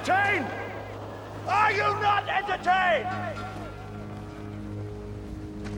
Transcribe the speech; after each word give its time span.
entertained? 0.00 0.46
Are 1.46 1.72
you 1.72 1.82
not 2.00 2.26
entertained? 2.28 3.08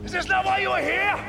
Is 0.05 0.11
this 0.11 0.27
not 0.27 0.45
why 0.45 0.59
you 0.59 0.69
are 0.69 0.81
here? 0.81 1.19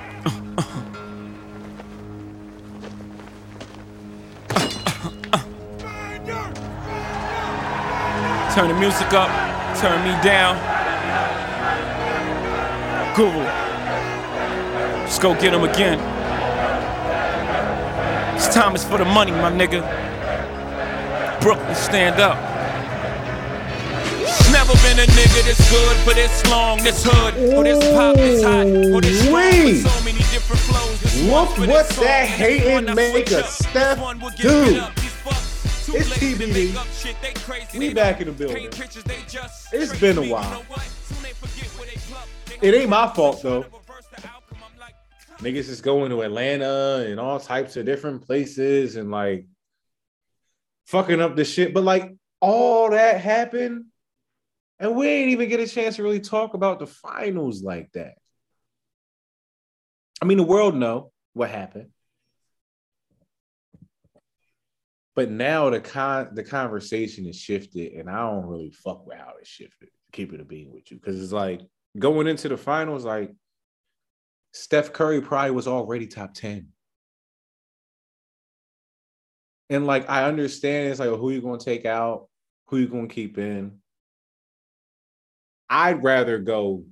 Turn 8.55 8.69
the 8.69 8.75
music 8.75 9.13
up, 9.13 9.29
turn 9.79 10.05
me 10.05 10.13
down. 10.23 10.55
Guru. 13.17 13.45
Let's 15.01 15.19
go 15.19 15.35
get 15.35 15.53
him 15.53 15.65
again. 15.65 15.99
This 18.35 18.55
time 18.55 18.77
is 18.77 18.85
for 18.85 18.99
the 18.99 19.05
money, 19.05 19.33
my 19.33 19.51
nigga. 19.51 19.83
Brooklyn, 21.41 21.75
stand 21.75 22.21
up. 22.21 22.54
Never 24.67 24.81
been 24.81 24.99
a 24.99 25.13
nigga 25.13 25.45
this 25.45 25.71
good 25.71 25.97
for 25.99 26.15
this 26.15 26.51
long, 26.51 26.79
this 26.79 27.05
hood, 27.05 27.35
or 27.53 27.65
this 27.65 27.79
pop, 27.93 28.17
oh, 28.17 28.17
this 28.17 28.43
hot, 28.43 28.67
or 28.67 29.01
this 29.03 29.23
strong 29.23 29.75
so 29.99 30.05
many 30.05 30.19
different 30.33 30.63
flows. 30.63 31.01
This 31.03 31.23
Look 31.25 31.51
for 31.51 31.61
what 31.67 31.87
this 31.89 31.97
that 31.99 32.27
hating 32.27 32.95
make 32.95 33.31
a 33.31 33.41
up, 33.41 33.45
Steph 33.47 33.73
this 33.73 33.99
one 33.99 34.21
will 34.21 34.31
give 34.31 34.41
do. 34.41 34.65
it 34.77 34.79
up, 34.79 34.95
these 34.95 35.11
fucks 35.23 35.85
too 35.85 35.97
It's 35.97 36.09
TBD. 36.09 36.53
make 36.55 36.77
up 36.77 36.87
shit, 36.95 37.15
they 37.21 37.35
crazy, 37.35 37.79
We 37.79 37.93
back 37.93 38.23
in 38.23 38.29
the 38.29 38.33
building. 38.33 38.57
paint 38.57 38.75
pictures, 38.75 39.05
they 39.05 39.19
just 39.29 39.67
It's 39.75 40.01
been 40.01 40.17
a 40.17 40.23
while. 40.23 40.51
know 40.51 40.63
what? 40.69 40.81
Soon 40.81 41.23
they 41.23 41.29
forget 41.35 41.69
where 41.79 41.87
they 41.87 41.97
pluck. 41.97 42.27
They 42.61 42.69
It 42.69 42.75
ain't 42.75 42.89
my 42.89 43.09
fault 43.09 43.43
though. 43.43 43.65
reverse 43.65 44.07
the 44.17 44.27
outcome. 44.27 44.59
I'm 44.73 44.81
like, 44.81 44.95
Niggas 45.41 45.69
is 45.69 45.83
going 45.83 46.09
to 46.09 46.23
Atlanta 46.23 47.05
and 47.07 47.21
all 47.21 47.39
types 47.39 47.77
of 47.77 47.85
different 47.85 48.23
places 48.27 48.97
and 48.97 49.11
like 49.11 49.47
fucking 50.87 51.21
up 51.21 51.37
the 51.37 51.45
shit. 51.45 51.75
But 51.75 51.85
like 51.85 52.15
all 52.41 52.89
that 52.93 53.21
happened, 53.21 53.85
and 54.85 54.95
we 54.95 55.09
ain't 55.09 55.31
even 55.31 55.49
get 55.49 55.61
a 55.61 55.67
chance 55.67 55.97
to 55.97 56.03
really 56.03 56.21
talk 56.21 56.53
about 56.53 56.79
the 56.79 56.87
finals 56.87 57.63
like 57.63 57.91
that. 57.93 58.17
I 60.21 60.27
mean, 60.27 60.37
the 60.37 60.45
world 60.45 60.75
know 60.75 61.11
what 61.33 61.49
happened. 61.49 61.89
But 65.17 65.31
now 65.31 65.71
the 65.71 65.81
con 65.81 66.35
the 66.35 66.45
conversation 66.45 67.25
is 67.25 67.41
shifted, 67.41 67.95
and 67.95 68.11
I 68.11 68.31
don't 68.31 68.45
really 68.45 68.73
fuck 68.73 69.07
with 69.07 69.17
how 69.17 69.33
it 69.41 69.47
shifted. 69.47 69.89
Keep 70.13 70.35
it 70.35 70.41
a 70.41 70.45
being 70.45 70.71
with 70.71 70.91
you. 70.91 70.99
Because 70.99 71.23
it's 71.23 71.33
like 71.33 71.63
going 71.99 72.27
into 72.27 72.51
the 72.51 72.59
finals, 72.59 73.07
like 73.07 73.35
Steph 74.53 74.93
Curry 74.93 75.23
probably 75.23 75.53
was 75.53 75.67
already 75.67 76.09
top 76.09 76.35
10. 76.35 76.69
And 79.71 79.87
like 79.87 80.11
I 80.11 80.25
understand 80.25 80.91
it's 80.91 81.01
like 81.01 81.09
who 81.09 81.31
you 81.31 81.41
gonna 81.41 81.57
take 81.57 81.87
out, 81.87 82.29
who 82.67 82.77
you 82.77 82.89
gonna 82.89 83.09
keep 83.09 83.39
in. 83.39 83.81
I'd 85.69 86.03
rather 86.03 86.39
go 86.39 86.85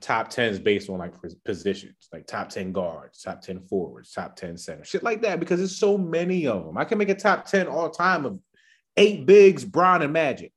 top 0.00 0.32
10s 0.32 0.62
based 0.62 0.90
on 0.90 0.98
like 0.98 1.14
positions, 1.44 2.08
like 2.12 2.26
top 2.26 2.48
10 2.48 2.72
guards, 2.72 3.22
top 3.22 3.40
10 3.40 3.60
forwards, 3.60 4.12
top 4.12 4.36
10 4.36 4.56
centers, 4.56 4.88
shit 4.88 5.02
like 5.02 5.22
that, 5.22 5.40
because 5.40 5.58
there's 5.58 5.78
so 5.78 5.96
many 5.96 6.46
of 6.46 6.64
them. 6.64 6.76
I 6.76 6.84
can 6.84 6.98
make 6.98 7.08
a 7.08 7.14
top 7.14 7.46
10 7.46 7.68
all 7.68 7.90
time 7.90 8.26
of 8.26 8.38
eight 8.96 9.26
bigs, 9.26 9.64
Bron, 9.64 10.02
and 10.02 10.12
Magic. 10.12 10.52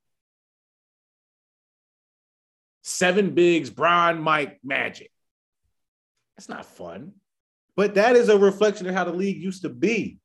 Seven 2.83 3.35
bigs, 3.35 3.69
Bron, 3.69 4.19
Mike, 4.19 4.59
Magic. 4.63 5.11
That's 6.35 6.49
not 6.49 6.65
fun. 6.65 7.13
But 7.75 7.95
that 7.95 8.15
is 8.15 8.29
a 8.29 8.37
reflection 8.37 8.87
of 8.87 8.95
how 8.95 9.03
the 9.03 9.13
league 9.13 9.41
used 9.41 9.61
to 9.61 9.69
be. 9.69 10.17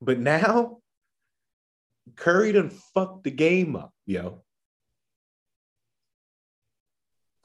But 0.00 0.20
now, 0.20 0.78
Curry 2.14 2.52
done 2.52 2.70
fucked 2.70 3.24
the 3.24 3.30
game 3.30 3.74
up, 3.74 3.92
yo. 4.06 4.44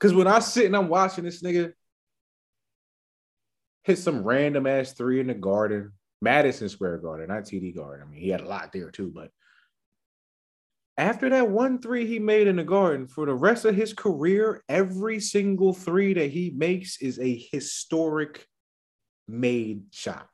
Because 0.03 0.17
when 0.17 0.27
I 0.27 0.39
sit 0.39 0.65
and 0.65 0.75
I'm 0.75 0.89
watching 0.89 1.23
this 1.23 1.41
nigga 1.41 1.71
hit 3.85 3.97
some 3.97 4.25
random 4.25 4.67
ass 4.67 4.91
three 4.91 5.21
in 5.21 5.27
the 5.27 5.33
garden, 5.33 5.93
Madison 6.21 6.67
Square 6.67 6.97
Garden, 6.97 7.29
not 7.29 7.43
TD 7.43 7.73
Garden. 7.73 8.05
I 8.05 8.11
mean, 8.11 8.19
he 8.19 8.27
had 8.27 8.41
a 8.41 8.45
lot 8.45 8.73
there 8.73 8.91
too, 8.91 9.13
but 9.15 9.31
after 10.97 11.29
that 11.29 11.49
one 11.49 11.79
three 11.79 12.05
he 12.05 12.19
made 12.19 12.47
in 12.47 12.57
the 12.57 12.65
garden, 12.65 13.07
for 13.07 13.25
the 13.25 13.33
rest 13.33 13.63
of 13.63 13.77
his 13.77 13.93
career, 13.93 14.61
every 14.67 15.21
single 15.21 15.71
three 15.71 16.13
that 16.15 16.31
he 16.31 16.51
makes 16.53 17.01
is 17.01 17.17
a 17.17 17.41
historic 17.53 18.45
made 19.25 19.83
shot. 19.91 20.27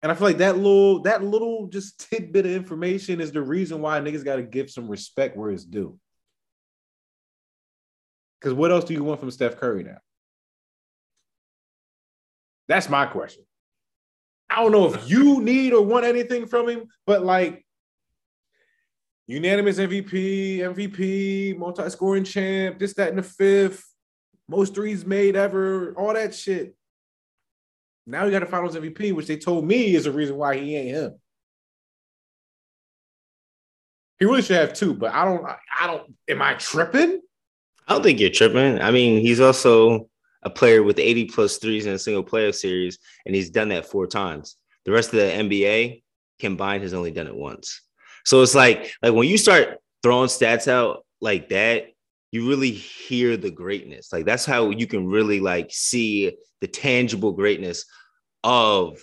And 0.00 0.12
I 0.12 0.14
feel 0.14 0.28
like 0.28 0.38
that 0.38 0.58
little, 0.58 1.02
that 1.02 1.24
little 1.24 1.66
just 1.66 2.08
tidbit 2.08 2.46
of 2.46 2.52
information 2.52 3.20
is 3.20 3.32
the 3.32 3.42
reason 3.42 3.80
why 3.80 3.98
niggas 3.98 4.24
got 4.24 4.36
to 4.36 4.44
give 4.44 4.70
some 4.70 4.86
respect 4.86 5.36
where 5.36 5.50
it's 5.50 5.64
due. 5.64 5.98
Because 8.44 8.54
what 8.58 8.70
else 8.70 8.84
do 8.84 8.92
you 8.92 9.02
want 9.02 9.20
from 9.20 9.30
Steph 9.30 9.56
Curry 9.56 9.84
now? 9.84 9.96
That's 12.68 12.90
my 12.90 13.06
question. 13.06 13.42
I 14.50 14.56
don't 14.56 14.70
know 14.70 14.92
if 14.92 15.08
you 15.08 15.40
need 15.40 15.72
or 15.72 15.80
want 15.80 16.04
anything 16.04 16.46
from 16.46 16.68
him, 16.68 16.88
but 17.06 17.24
like 17.24 17.64
unanimous 19.26 19.78
MVP, 19.78 20.58
MVP, 20.58 21.56
multi-scoring 21.56 22.24
champ, 22.24 22.78
this, 22.78 22.92
that, 22.94 23.08
and 23.08 23.16
the 23.16 23.22
fifth, 23.22 23.82
most 24.46 24.74
threes 24.74 25.06
made 25.06 25.36
ever, 25.36 25.94
all 25.96 26.12
that 26.12 26.34
shit. 26.34 26.76
Now 28.06 28.26
he 28.26 28.30
got 28.30 28.42
a 28.42 28.46
finals 28.46 28.76
MVP, 28.76 29.14
which 29.14 29.26
they 29.26 29.38
told 29.38 29.64
me 29.64 29.94
is 29.94 30.04
the 30.04 30.12
reason 30.12 30.36
why 30.36 30.58
he 30.58 30.76
ain't 30.76 30.94
him. 30.94 31.14
He 34.18 34.26
really 34.26 34.42
should 34.42 34.56
have 34.56 34.74
two, 34.74 34.92
but 34.92 35.14
I 35.14 35.24
don't, 35.24 35.46
I 35.80 35.86
don't, 35.86 36.14
am 36.28 36.42
I 36.42 36.52
tripping? 36.56 37.22
I 37.86 37.94
don't 37.94 38.02
think 38.02 38.20
you're 38.20 38.30
tripping. 38.30 38.80
I 38.80 38.90
mean, 38.90 39.20
he's 39.20 39.40
also 39.40 40.08
a 40.42 40.50
player 40.50 40.82
with 40.82 40.98
80 40.98 41.26
plus 41.26 41.58
threes 41.58 41.86
in 41.86 41.94
a 41.94 41.98
single 41.98 42.24
playoff 42.24 42.54
series, 42.54 42.98
and 43.26 43.34
he's 43.34 43.50
done 43.50 43.68
that 43.68 43.86
four 43.86 44.06
times. 44.06 44.56
The 44.84 44.92
rest 44.92 45.12
of 45.12 45.20
the 45.20 45.26
NBA 45.26 46.02
combined 46.38 46.82
has 46.82 46.94
only 46.94 47.10
done 47.10 47.26
it 47.26 47.36
once. 47.36 47.80
So 48.24 48.42
it's 48.42 48.54
like, 48.54 48.94
like 49.02 49.14
when 49.14 49.28
you 49.28 49.38
start 49.38 49.78
throwing 50.02 50.28
stats 50.28 50.68
out 50.68 51.04
like 51.20 51.48
that, 51.50 51.86
you 52.32 52.48
really 52.48 52.70
hear 52.70 53.36
the 53.36 53.50
greatness. 53.50 54.12
Like 54.12 54.24
that's 54.24 54.44
how 54.44 54.70
you 54.70 54.86
can 54.86 55.06
really 55.06 55.40
like 55.40 55.68
see 55.70 56.36
the 56.60 56.66
tangible 56.66 57.32
greatness 57.32 57.84
of 58.42 59.00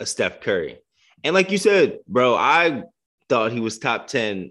a 0.00 0.06
Steph 0.06 0.40
Curry. 0.40 0.78
And 1.22 1.34
like 1.34 1.50
you 1.50 1.58
said, 1.58 1.98
bro, 2.08 2.34
I 2.34 2.82
thought 3.28 3.52
he 3.52 3.60
was 3.60 3.78
top 3.78 4.06
10 4.06 4.50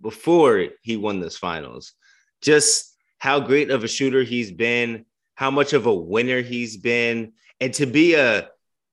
before 0.00 0.66
he 0.82 0.96
won 0.96 1.20
this 1.20 1.38
finals. 1.38 1.94
Just 2.42 2.94
how 3.18 3.40
great 3.40 3.70
of 3.70 3.84
a 3.84 3.88
shooter 3.88 4.22
he's 4.22 4.50
been, 4.50 5.06
how 5.34 5.50
much 5.50 5.72
of 5.72 5.86
a 5.86 5.94
winner 5.94 6.42
he's 6.42 6.76
been, 6.76 7.32
and 7.60 7.72
to 7.74 7.86
be 7.86 8.14
a 8.14 8.48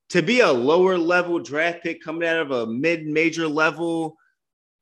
to 0.09 0.21
be 0.21 0.39
a 0.39 0.51
lower 0.51 0.97
level 0.97 1.39
draft 1.39 1.83
pick 1.83 2.01
coming 2.03 2.27
out 2.27 2.37
of 2.37 2.51
a 2.51 2.65
mid 2.67 3.05
major 3.05 3.47
level 3.47 4.17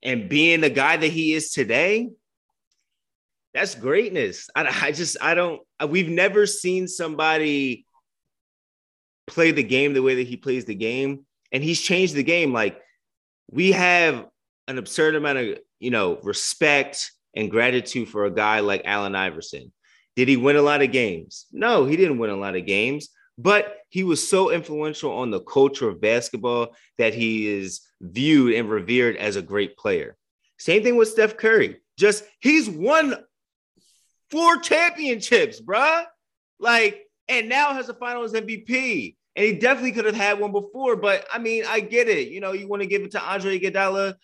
and 0.03 0.29
being 0.29 0.61
the 0.61 0.69
guy 0.69 0.97
that 0.97 1.07
he 1.07 1.33
is 1.33 1.51
today, 1.51 2.09
that's 3.53 3.75
greatness. 3.75 4.49
I, 4.55 4.87
I 4.87 4.91
just 4.91 5.17
I 5.21 5.33
don't 5.33 5.61
we've 5.87 6.09
never 6.09 6.45
seen 6.45 6.87
somebody 6.87 7.85
play 9.25 9.51
the 9.51 9.63
game 9.63 9.93
the 9.93 10.03
way 10.03 10.15
that 10.15 10.27
he 10.27 10.37
plays 10.37 10.65
the 10.65 10.75
game, 10.75 11.25
and 11.51 11.63
he's 11.63 11.81
changed 11.81 12.13
the 12.13 12.23
game. 12.23 12.53
Like 12.53 12.79
we 13.49 13.71
have 13.71 14.27
an 14.67 14.77
absurd 14.77 15.15
amount 15.15 15.39
of 15.39 15.59
you 15.79 15.91
know 15.91 16.19
respect 16.21 17.11
and 17.37 17.51
gratitude 17.51 18.09
for 18.09 18.25
a 18.25 18.31
guy 18.31 18.59
like 18.61 18.81
Allen 18.83 19.15
Iverson. 19.15 19.71
Did 20.15 20.27
he 20.27 20.37
win 20.37 20.55
a 20.55 20.61
lot 20.61 20.81
of 20.81 20.91
games? 20.91 21.45
No, 21.51 21.85
he 21.85 21.95
didn't 21.95 22.17
win 22.17 22.31
a 22.31 22.35
lot 22.35 22.55
of 22.55 22.65
games, 22.65 23.09
but 23.37 23.77
he 23.89 24.03
was 24.03 24.27
so 24.27 24.51
influential 24.51 25.13
on 25.13 25.29
the 25.29 25.41
culture 25.41 25.87
of 25.87 26.01
basketball 26.01 26.75
that 26.97 27.13
he 27.13 27.47
is 27.47 27.81
viewed 28.01 28.55
and 28.55 28.69
revered 28.69 29.15
as 29.15 29.35
a 29.35 29.41
great 29.43 29.77
player. 29.77 30.17
Same 30.57 30.81
thing 30.81 30.95
with 30.95 31.09
Steph 31.09 31.37
Curry. 31.37 31.77
Just 31.97 32.23
he's 32.39 32.67
won 32.67 33.15
four 34.31 34.57
championships, 34.57 35.61
bruh. 35.61 36.05
Like, 36.59 37.03
and 37.29 37.47
now 37.47 37.73
has 37.73 37.87
a 37.87 37.93
finals 37.93 38.33
MVP. 38.33 39.15
And 39.35 39.45
he 39.45 39.53
definitely 39.53 39.91
could 39.91 40.05
have 40.05 40.15
had 40.15 40.39
one 40.39 40.51
before, 40.51 40.95
but 40.95 41.27
I 41.31 41.37
mean, 41.37 41.63
I 41.67 41.79
get 41.79 42.09
it. 42.09 42.29
You 42.29 42.39
know, 42.39 42.53
you 42.53 42.67
want 42.67 42.81
to 42.81 42.87
give 42.87 43.03
it 43.03 43.11
to 43.11 43.21
Andre 43.21 43.59
Iguodala 43.59 44.15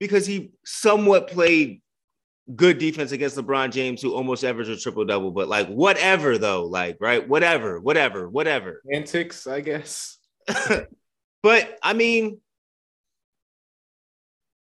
because 0.00 0.26
he 0.26 0.50
somewhat 0.64 1.28
played 1.28 1.82
good 2.54 2.78
defense 2.78 3.12
against 3.12 3.36
LeBron 3.36 3.72
James, 3.72 4.00
who 4.00 4.14
almost 4.14 4.44
averaged 4.44 4.70
a 4.70 4.76
triple 4.76 5.04
double. 5.04 5.30
But 5.30 5.48
like, 5.48 5.68
whatever 5.68 6.38
though, 6.38 6.64
like, 6.64 6.98
right? 7.00 7.26
Whatever, 7.26 7.80
whatever, 7.80 8.28
whatever. 8.28 8.82
Antics, 8.92 9.46
I 9.46 9.60
guess. 9.60 10.18
but 11.42 11.78
I 11.82 11.92
mean, 11.92 12.40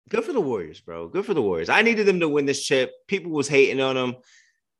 good 0.09 0.25
for 0.25 0.33
the 0.33 0.41
Warriors, 0.41 0.81
bro. 0.81 1.09
Good 1.09 1.27
for 1.27 1.35
the 1.35 1.43
Warriors. 1.43 1.69
I 1.69 1.83
needed 1.83 2.07
them 2.07 2.21
to 2.21 2.29
win 2.29 2.47
this 2.47 2.63
chip. 2.63 2.93
People 3.07 3.33
was 3.33 3.49
hating 3.49 3.81
on 3.81 3.97
them. 3.97 4.17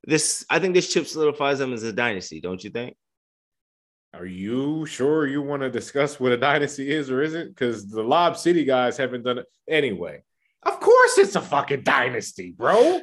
This, 0.03 0.45
I 0.49 0.59
think, 0.59 0.75
this 0.75 0.91
chip 0.91 1.07
solidifies 1.07 1.59
them 1.59 1.73
as 1.73 1.83
a 1.83 1.91
dynasty. 1.91 2.39
Don't 2.39 2.63
you 2.63 2.69
think? 2.69 2.95
Are 4.13 4.25
you 4.25 4.85
sure 4.85 5.27
you 5.27 5.41
want 5.41 5.61
to 5.61 5.69
discuss 5.69 6.19
what 6.19 6.31
a 6.31 6.37
dynasty 6.37 6.89
is 6.89 7.09
or 7.09 7.21
isn't? 7.21 7.49
Because 7.49 7.87
the 7.87 8.03
Lob 8.03 8.37
City 8.37 8.63
guys 8.63 8.97
haven't 8.97 9.23
done 9.23 9.39
it 9.39 9.45
anyway. 9.67 10.21
Of 10.65 10.79
course, 10.79 11.17
it's 11.17 11.35
a 11.35 11.41
fucking 11.41 11.83
dynasty, 11.83 12.51
bro. 12.51 13.01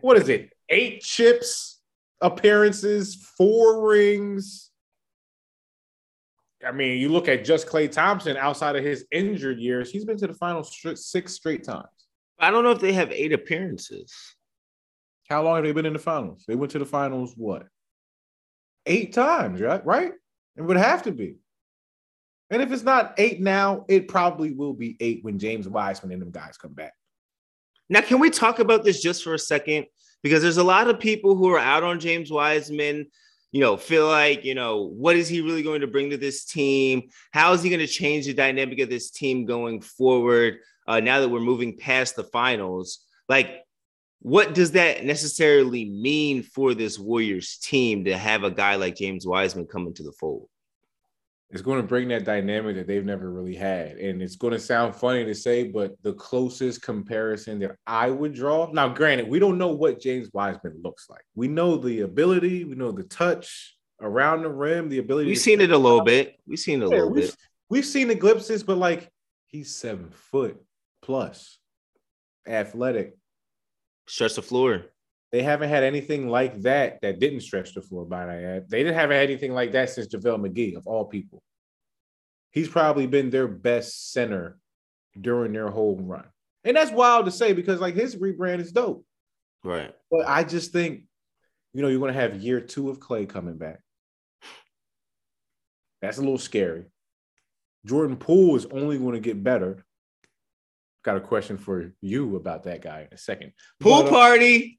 what 0.00 0.16
is 0.18 0.28
it? 0.28 0.52
Eight 0.68 1.00
chips, 1.00 1.80
appearances, 2.20 3.14
four 3.36 3.88
rings. 3.88 4.70
I 6.66 6.72
mean, 6.72 6.98
you 6.98 7.08
look 7.08 7.28
at 7.28 7.44
just 7.44 7.66
Klay 7.66 7.90
Thompson 7.90 8.36
outside 8.36 8.76
of 8.76 8.84
his 8.84 9.04
injured 9.10 9.58
years, 9.58 9.90
he's 9.90 10.04
been 10.04 10.16
to 10.18 10.26
the 10.26 10.34
final 10.34 10.62
six 10.62 11.32
straight 11.32 11.64
times. 11.64 11.88
I 12.38 12.50
don't 12.50 12.64
know 12.64 12.70
if 12.70 12.80
they 12.80 12.92
have 12.92 13.12
eight 13.12 13.32
appearances. 13.32 14.12
How 15.28 15.42
long 15.42 15.56
have 15.56 15.64
they 15.64 15.72
been 15.72 15.86
in 15.86 15.92
the 15.92 15.98
finals? 15.98 16.44
They 16.46 16.54
went 16.54 16.72
to 16.72 16.78
the 16.78 16.86
finals 16.86 17.34
what? 17.36 17.66
Eight 18.86 19.12
times, 19.12 19.60
right? 19.60 19.84
Right? 19.84 20.12
It 20.56 20.62
would 20.62 20.76
have 20.76 21.02
to 21.04 21.12
be. 21.12 21.36
And 22.54 22.62
if 22.62 22.70
it's 22.70 22.84
not 22.84 23.14
eight 23.18 23.40
now, 23.40 23.84
it 23.88 24.06
probably 24.06 24.52
will 24.52 24.74
be 24.74 24.96
eight 25.00 25.24
when 25.24 25.40
James 25.40 25.68
Wiseman 25.68 26.12
and 26.12 26.22
them 26.22 26.30
guys 26.30 26.56
come 26.56 26.72
back. 26.72 26.92
Now, 27.88 28.00
can 28.00 28.20
we 28.20 28.30
talk 28.30 28.60
about 28.60 28.84
this 28.84 29.02
just 29.02 29.24
for 29.24 29.34
a 29.34 29.38
second? 29.40 29.86
Because 30.22 30.40
there's 30.40 30.56
a 30.56 30.62
lot 30.62 30.88
of 30.88 31.00
people 31.00 31.34
who 31.34 31.48
are 31.48 31.58
out 31.58 31.82
on 31.82 31.98
James 31.98 32.30
Wiseman, 32.30 33.08
you 33.50 33.60
know, 33.60 33.76
feel 33.76 34.06
like, 34.06 34.44
you 34.44 34.54
know, 34.54 34.84
what 34.84 35.16
is 35.16 35.26
he 35.26 35.40
really 35.40 35.64
going 35.64 35.80
to 35.80 35.88
bring 35.88 36.10
to 36.10 36.16
this 36.16 36.44
team? 36.44 37.08
How 37.32 37.54
is 37.54 37.64
he 37.64 37.70
going 37.70 37.80
to 37.80 37.88
change 37.88 38.26
the 38.26 38.34
dynamic 38.34 38.78
of 38.78 38.88
this 38.88 39.10
team 39.10 39.46
going 39.46 39.80
forward 39.80 40.58
uh, 40.86 41.00
now 41.00 41.18
that 41.18 41.30
we're 41.30 41.40
moving 41.40 41.76
past 41.76 42.14
the 42.14 42.22
finals? 42.22 43.00
Like, 43.28 43.64
what 44.20 44.54
does 44.54 44.70
that 44.70 45.04
necessarily 45.04 45.86
mean 45.86 46.44
for 46.44 46.72
this 46.72 47.00
Warriors 47.00 47.58
team 47.58 48.04
to 48.04 48.16
have 48.16 48.44
a 48.44 48.50
guy 48.52 48.76
like 48.76 48.94
James 48.94 49.26
Wiseman 49.26 49.66
come 49.66 49.88
into 49.88 50.04
the 50.04 50.12
fold? 50.12 50.48
It's 51.50 51.62
going 51.62 51.80
to 51.80 51.86
bring 51.86 52.08
that 52.08 52.24
dynamic 52.24 52.74
that 52.76 52.86
they've 52.86 53.04
never 53.04 53.30
really 53.30 53.54
had. 53.54 53.96
And 53.98 54.20
it's 54.20 54.34
going 54.34 54.54
to 54.54 54.58
sound 54.58 54.96
funny 54.96 55.24
to 55.24 55.34
say, 55.34 55.64
but 55.64 55.94
the 56.02 56.14
closest 56.14 56.82
comparison 56.82 57.60
that 57.60 57.76
I 57.86 58.10
would 58.10 58.34
draw 58.34 58.70
now, 58.72 58.88
granted, 58.88 59.28
we 59.28 59.38
don't 59.38 59.58
know 59.58 59.68
what 59.68 60.00
James 60.00 60.30
Wiseman 60.32 60.80
looks 60.82 61.08
like. 61.08 61.22
We 61.36 61.46
know 61.46 61.76
the 61.76 62.00
ability, 62.00 62.64
we 62.64 62.74
know 62.74 62.90
the 62.90 63.04
touch 63.04 63.76
around 64.00 64.42
the 64.42 64.48
rim, 64.48 64.88
the 64.88 64.98
ability. 64.98 65.28
We've 65.28 65.38
seen 65.38 65.60
it 65.60 65.70
a 65.70 65.78
little 65.78 66.02
bit. 66.02 66.36
We've 66.46 66.58
seen 66.58 66.82
it 66.82 66.86
a 66.86 66.88
yeah, 66.88 66.96
little 66.96 67.10
we've, 67.10 67.24
bit. 67.26 67.36
We've 67.68 67.86
seen 67.86 68.08
the 68.08 68.14
glimpses, 68.14 68.62
but 68.64 68.78
like 68.78 69.10
he's 69.46 69.74
seven 69.76 70.10
foot 70.10 70.60
plus, 71.02 71.58
athletic, 72.48 73.16
stretch 74.06 74.34
the 74.34 74.42
floor. 74.42 74.86
They 75.34 75.42
haven't 75.42 75.68
had 75.68 75.82
anything 75.82 76.28
like 76.28 76.62
that 76.62 77.00
that 77.02 77.18
didn't 77.18 77.40
stretch 77.40 77.74
the 77.74 77.82
floor 77.82 78.04
by 78.04 78.24
that. 78.24 78.70
They 78.70 78.84
didn't 78.84 78.94
have 78.94 79.10
anything 79.10 79.52
like 79.52 79.72
that 79.72 79.90
since 79.90 80.06
JaVale 80.06 80.46
McGee, 80.46 80.76
of 80.76 80.86
all 80.86 81.06
people. 81.06 81.42
He's 82.52 82.68
probably 82.68 83.08
been 83.08 83.30
their 83.30 83.48
best 83.48 84.12
center 84.12 84.60
during 85.20 85.52
their 85.52 85.70
whole 85.70 85.96
run. 85.96 86.26
And 86.62 86.76
that's 86.76 86.92
wild 86.92 87.24
to 87.24 87.32
say 87.32 87.52
because 87.52 87.80
like 87.80 87.96
his 87.96 88.14
rebrand 88.14 88.60
is 88.60 88.70
dope. 88.70 89.04
Right. 89.64 89.92
But 90.08 90.28
I 90.28 90.44
just 90.44 90.70
think, 90.70 91.02
you 91.72 91.82
know, 91.82 91.88
you're 91.88 91.98
going 91.98 92.14
to 92.14 92.20
have 92.20 92.36
year 92.36 92.60
two 92.60 92.88
of 92.88 93.00
Klay 93.00 93.28
coming 93.28 93.58
back. 93.58 93.80
That's 96.00 96.18
a 96.18 96.20
little 96.20 96.38
scary. 96.38 96.84
Jordan 97.84 98.18
Poole 98.18 98.54
is 98.54 98.66
only 98.66 98.98
going 98.98 99.14
to 99.14 99.20
get 99.20 99.42
better 99.42 99.84
got 101.04 101.16
a 101.16 101.20
question 101.20 101.58
for 101.58 101.92
you 102.00 102.36
about 102.36 102.62
that 102.62 102.82
guy 102.82 103.00
in 103.00 103.08
a 103.12 103.18
second. 103.18 103.52
Pool 103.80 104.04
but, 104.04 104.06
uh, 104.06 104.10
party. 104.10 104.78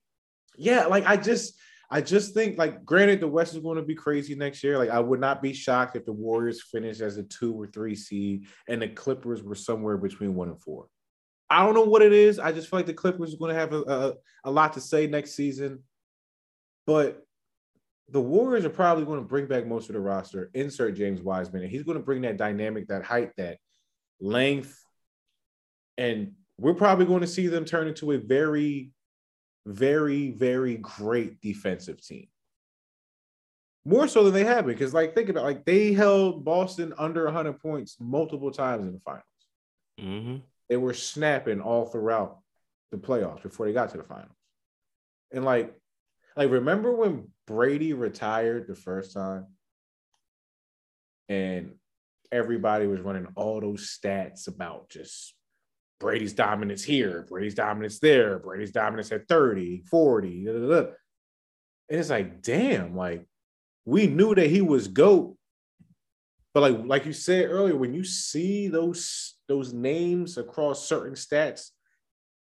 Yeah, 0.57 0.85
like 0.85 1.05
I 1.05 1.17
just 1.17 1.59
I 1.89 2.01
just 2.01 2.33
think 2.33 2.57
like 2.57 2.83
granted 2.85 3.19
the 3.19 3.27
West 3.27 3.53
is 3.53 3.59
going 3.59 3.77
to 3.77 3.83
be 3.83 3.95
crazy 3.95 4.35
next 4.35 4.63
year. 4.63 4.77
Like 4.77 4.89
I 4.89 4.99
would 4.99 5.19
not 5.19 5.41
be 5.41 5.53
shocked 5.53 5.95
if 5.95 6.05
the 6.05 6.13
Warriors 6.13 6.63
finish 6.63 6.99
as 7.01 7.17
a 7.17 7.23
two 7.23 7.53
or 7.53 7.67
three 7.67 7.95
seed 7.95 8.47
and 8.67 8.81
the 8.81 8.87
Clippers 8.87 9.43
were 9.43 9.55
somewhere 9.55 9.97
between 9.97 10.35
one 10.35 10.49
and 10.49 10.61
four. 10.61 10.87
I 11.49 11.63
don't 11.63 11.75
know 11.75 11.83
what 11.83 12.01
it 12.01 12.13
is. 12.13 12.39
I 12.39 12.51
just 12.51 12.69
feel 12.69 12.79
like 12.79 12.87
the 12.87 12.93
Clippers 12.93 13.33
are 13.33 13.37
going 13.37 13.53
to 13.53 13.59
have 13.59 13.73
a, 13.73 13.81
a, 13.81 14.13
a 14.45 14.51
lot 14.51 14.73
to 14.73 14.81
say 14.81 15.05
next 15.05 15.33
season. 15.33 15.83
But 16.87 17.21
the 18.09 18.21
Warriors 18.21 18.65
are 18.65 18.69
probably 18.69 19.05
going 19.05 19.19
to 19.19 19.27
bring 19.27 19.47
back 19.47 19.65
most 19.65 19.89
of 19.89 19.93
the 19.93 19.99
roster, 19.99 20.49
insert 20.53 20.95
James 20.95 21.21
Wiseman, 21.21 21.63
and 21.63 21.71
he's 21.71 21.83
going 21.83 21.97
to 21.97 22.03
bring 22.03 22.21
that 22.21 22.37
dynamic, 22.37 22.87
that 22.87 23.03
height, 23.03 23.31
that 23.37 23.57
length, 24.19 24.79
and 25.97 26.33
we're 26.57 26.73
probably 26.73 27.05
going 27.05 27.21
to 27.21 27.27
see 27.27 27.47
them 27.47 27.65
turn 27.65 27.87
into 27.87 28.11
a 28.11 28.17
very, 28.17 28.91
very, 29.65 30.31
very 30.31 30.77
great 30.77 31.41
defensive 31.41 32.05
team. 32.05 32.27
More 33.85 34.07
so 34.07 34.23
than 34.23 34.33
they 34.33 34.43
have 34.43 34.65
been, 34.65 34.73
because 34.75 34.93
like 34.93 35.13
think 35.13 35.29
about 35.29 35.43
like 35.43 35.65
they 35.65 35.93
held 35.93 36.43
Boston 36.43 36.93
under 36.97 37.25
100 37.25 37.59
points 37.59 37.97
multiple 37.99 38.51
times 38.51 38.87
in 38.87 38.93
the 38.93 38.99
finals. 38.99 39.23
Mm-hmm. 39.99 40.37
They 40.69 40.77
were 40.77 40.93
snapping 40.93 41.61
all 41.61 41.85
throughout 41.85 42.39
the 42.91 42.97
playoffs 42.97 43.43
before 43.43 43.67
they 43.67 43.73
got 43.73 43.91
to 43.91 43.97
the 43.97 44.03
finals. 44.03 44.31
And 45.31 45.45
like, 45.45 45.73
like 46.35 46.49
remember 46.49 46.95
when 46.95 47.27
Brady 47.45 47.93
retired 47.93 48.67
the 48.67 48.75
first 48.75 49.13
time, 49.13 49.45
and 51.29 51.75
everybody 52.31 52.87
was 52.87 53.01
running 53.01 53.27
all 53.35 53.61
those 53.61 53.97
stats 53.97 54.47
about 54.47 54.89
just 54.89 55.34
Brady's 55.99 56.33
dominance 56.33 56.83
here, 56.83 57.25
Brady's 57.29 57.55
dominance 57.55 57.99
there, 57.99 58.39
Brady's 58.39 58.71
dominance 58.71 59.11
at 59.11 59.27
30, 59.27 59.83
40. 59.89 60.45
Da, 60.45 60.51
da, 60.51 60.59
da. 60.59 60.89
And 61.89 61.99
it's 61.99 62.09
like, 62.09 62.41
damn, 62.41 62.95
like 62.95 63.25
we 63.85 64.07
knew 64.07 64.35
that 64.35 64.49
he 64.49 64.61
was 64.61 64.87
GOAT. 64.87 65.37
But 66.53 66.61
like, 66.61 66.85
like 66.85 67.05
you 67.05 67.13
said 67.13 67.49
earlier, 67.49 67.75
when 67.75 67.93
you 67.93 68.03
see 68.03 68.67
those 68.67 69.35
those 69.47 69.73
names 69.73 70.37
across 70.37 70.87
certain 70.87 71.13
stats 71.13 71.69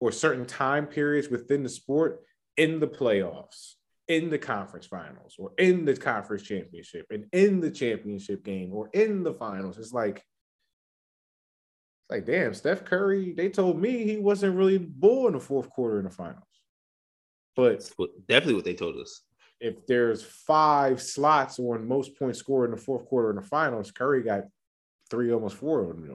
or 0.00 0.12
certain 0.12 0.46
time 0.46 0.86
periods 0.86 1.28
within 1.28 1.62
the 1.62 1.68
sport 1.68 2.20
in 2.56 2.80
the 2.80 2.86
playoffs, 2.86 3.74
in 4.06 4.30
the 4.30 4.38
conference 4.38 4.86
finals, 4.86 5.34
or 5.38 5.52
in 5.58 5.84
the 5.84 5.96
conference 5.96 6.42
championship, 6.42 7.06
and 7.10 7.26
in 7.32 7.60
the 7.60 7.70
championship 7.70 8.44
game, 8.44 8.72
or 8.72 8.88
in 8.94 9.22
the 9.22 9.34
finals, 9.34 9.78
it's 9.78 9.92
like 9.92 10.24
like, 12.10 12.24
damn, 12.24 12.54
Steph 12.54 12.84
Curry, 12.84 13.32
they 13.32 13.50
told 13.50 13.80
me 13.80 14.04
he 14.04 14.16
wasn't 14.16 14.56
really 14.56 14.78
bull 14.78 15.26
in 15.26 15.34
the 15.34 15.40
fourth 15.40 15.68
quarter 15.70 15.98
in 15.98 16.04
the 16.04 16.10
finals. 16.10 16.44
But 17.54 17.82
definitely 18.28 18.54
what 18.54 18.64
they 18.64 18.74
told 18.74 18.96
us. 18.96 19.22
If 19.60 19.86
there's 19.86 20.22
five 20.22 21.02
slots 21.02 21.58
on 21.58 21.86
most 21.86 22.16
points 22.16 22.38
scored 22.38 22.70
in 22.70 22.76
the 22.76 22.80
fourth 22.80 23.04
quarter 23.06 23.30
in 23.30 23.36
the 23.36 23.42
finals, 23.42 23.90
Curry 23.90 24.22
got 24.22 24.44
three, 25.10 25.32
almost 25.32 25.56
four 25.56 25.82
of 25.82 25.88
them. 25.88 26.08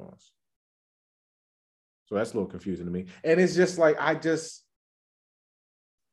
So 2.05 2.15
that's 2.15 2.31
a 2.31 2.33
little 2.33 2.49
confusing 2.49 2.85
to 2.85 2.91
me. 2.91 3.05
And 3.23 3.39
it's 3.39 3.55
just 3.55 3.77
like, 3.77 3.97
I 3.99 4.15
just, 4.15 4.63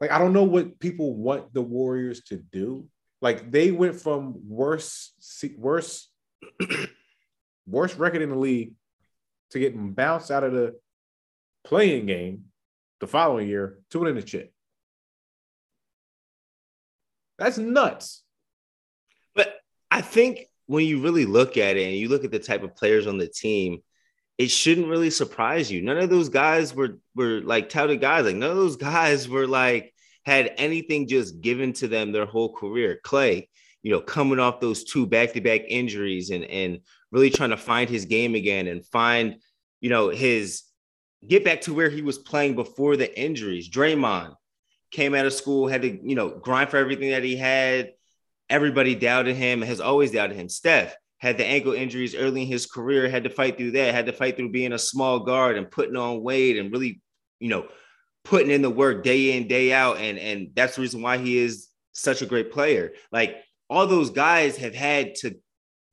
like, 0.00 0.10
I 0.10 0.18
don't 0.18 0.32
know 0.32 0.44
what 0.44 0.78
people 0.80 1.14
want 1.14 1.54
the 1.54 1.62
Warriors 1.62 2.22
to 2.24 2.36
do. 2.36 2.88
Like, 3.22 3.50
they 3.50 3.70
went 3.70 4.00
from 4.00 4.34
worst, 4.48 5.12
worst, 5.56 6.10
worst 7.66 7.98
record 7.98 8.22
in 8.22 8.30
the 8.30 8.38
league 8.38 8.74
to 9.50 9.58
get 9.58 9.74
bounced 9.94 10.30
out 10.30 10.44
of 10.44 10.52
the 10.52 10.76
play-in 11.64 12.06
game 12.06 12.44
the 13.00 13.06
following 13.06 13.48
year 13.48 13.78
to 13.90 13.98
winning 13.98 14.14
the 14.14 14.22
chip. 14.22 14.52
That's 17.38 17.58
nuts. 17.58 18.22
But 19.34 19.54
I 19.90 20.02
think 20.02 20.46
when 20.66 20.84
you 20.84 21.00
really 21.00 21.24
look 21.24 21.56
at 21.56 21.76
it 21.76 21.86
and 21.86 21.96
you 21.96 22.08
look 22.08 22.24
at 22.24 22.30
the 22.30 22.38
type 22.38 22.62
of 22.62 22.76
players 22.76 23.06
on 23.06 23.18
the 23.18 23.26
team, 23.26 23.82
it 24.38 24.50
shouldn't 24.50 24.88
really 24.88 25.10
surprise 25.10 25.70
you. 25.70 25.82
None 25.82 25.98
of 25.98 26.10
those 26.10 26.28
guys 26.28 26.74
were 26.74 26.98
were 27.14 27.40
like 27.40 27.68
touted 27.68 28.00
guys. 28.00 28.24
Like 28.24 28.36
none 28.36 28.50
of 28.50 28.56
those 28.56 28.76
guys 28.76 29.28
were 29.28 29.46
like 29.46 29.92
had 30.24 30.54
anything 30.56 31.08
just 31.08 31.40
given 31.40 31.72
to 31.74 31.88
them 31.88 32.12
their 32.12 32.26
whole 32.26 32.54
career. 32.54 33.00
Klay, 33.04 33.48
you 33.82 33.90
know, 33.90 34.00
coming 34.00 34.38
off 34.38 34.60
those 34.60 34.84
two 34.84 35.06
back-to-back 35.06 35.62
injuries 35.68 36.30
and 36.30 36.44
and 36.44 36.80
really 37.12 37.30
trying 37.30 37.50
to 37.50 37.56
find 37.56 37.88
his 37.88 38.04
game 38.04 38.34
again 38.34 38.66
and 38.66 38.84
find, 38.86 39.36
you 39.80 39.90
know, 39.90 40.08
his 40.08 40.62
get 41.26 41.44
back 41.44 41.62
to 41.62 41.74
where 41.74 41.90
he 41.90 42.02
was 42.02 42.18
playing 42.18 42.54
before 42.54 42.96
the 42.96 43.20
injuries. 43.20 43.68
Draymond 43.68 44.34
came 44.90 45.14
out 45.14 45.26
of 45.26 45.32
school, 45.32 45.68
had 45.68 45.82
to, 45.82 46.08
you 46.08 46.14
know, 46.14 46.30
grind 46.30 46.70
for 46.70 46.76
everything 46.76 47.10
that 47.10 47.24
he 47.24 47.36
had. 47.36 47.92
Everybody 48.48 48.94
doubted 48.94 49.36
him, 49.36 49.62
has 49.62 49.80
always 49.80 50.10
doubted 50.10 50.36
him. 50.36 50.48
Steph 50.48 50.94
had 51.18 51.36
the 51.36 51.44
ankle 51.44 51.72
injuries 51.72 52.14
early 52.14 52.42
in 52.42 52.48
his 52.48 52.66
career, 52.66 53.08
had 53.08 53.24
to 53.24 53.30
fight 53.30 53.56
through 53.56 53.72
that, 53.72 53.94
had 53.94 54.06
to 54.06 54.12
fight 54.12 54.36
through 54.36 54.50
being 54.50 54.72
a 54.72 54.78
small 54.78 55.20
guard 55.20 55.56
and 55.56 55.70
putting 55.70 55.96
on 55.96 56.22
weight 56.22 56.58
and 56.58 56.72
really, 56.72 57.00
you 57.38 57.48
know, 57.48 57.68
putting 58.24 58.50
in 58.50 58.62
the 58.62 58.70
work 58.70 59.04
day 59.04 59.36
in, 59.36 59.46
day 59.46 59.72
out. 59.72 59.98
And, 59.98 60.18
and 60.18 60.48
that's 60.54 60.76
the 60.76 60.82
reason 60.82 61.02
why 61.02 61.18
he 61.18 61.38
is 61.38 61.68
such 61.92 62.22
a 62.22 62.26
great 62.26 62.50
player. 62.50 62.92
Like 63.12 63.36
all 63.68 63.86
those 63.86 64.10
guys 64.10 64.56
have 64.56 64.74
had 64.74 65.14
to 65.16 65.36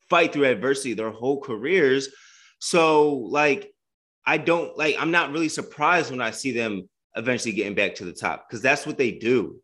fight 0.09 0.33
through 0.33 0.45
adversity 0.45 0.93
their 0.93 1.11
whole 1.11 1.41
careers. 1.41 2.09
So, 2.59 3.13
like, 3.13 3.73
I 4.25 4.37
don't 4.37 4.77
like, 4.77 4.95
I'm 4.99 5.11
not 5.11 5.31
really 5.31 5.49
surprised 5.49 6.11
when 6.11 6.21
I 6.21 6.31
see 6.31 6.51
them 6.51 6.89
eventually 7.15 7.53
getting 7.53 7.75
back 7.75 7.95
to 7.95 8.05
the 8.05 8.13
top 8.13 8.47
because 8.47 8.61
that's 8.61 8.85
what 8.85 8.97
they 8.97 9.11
do. 9.11 9.61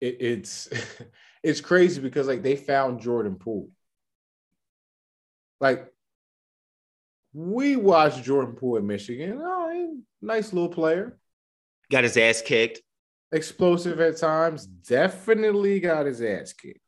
It, 0.00 0.16
it's 0.20 0.68
it's 1.42 1.60
crazy 1.60 2.00
because 2.00 2.26
like 2.26 2.42
they 2.42 2.56
found 2.56 3.00
Jordan 3.00 3.36
Poole. 3.36 3.70
Like 5.60 5.86
we 7.32 7.76
watched 7.76 8.24
Jordan 8.24 8.54
Poole 8.54 8.78
in 8.78 8.86
Michigan. 8.86 9.40
Oh, 9.42 9.98
nice 10.20 10.52
little 10.52 10.68
player. 10.68 11.18
Got 11.90 12.04
his 12.04 12.16
ass 12.16 12.42
kicked. 12.42 12.80
Explosive 13.32 14.00
at 14.00 14.16
times. 14.16 14.66
Definitely 14.66 15.80
got 15.80 16.06
his 16.06 16.20
ass 16.22 16.52
kicked. 16.52 16.79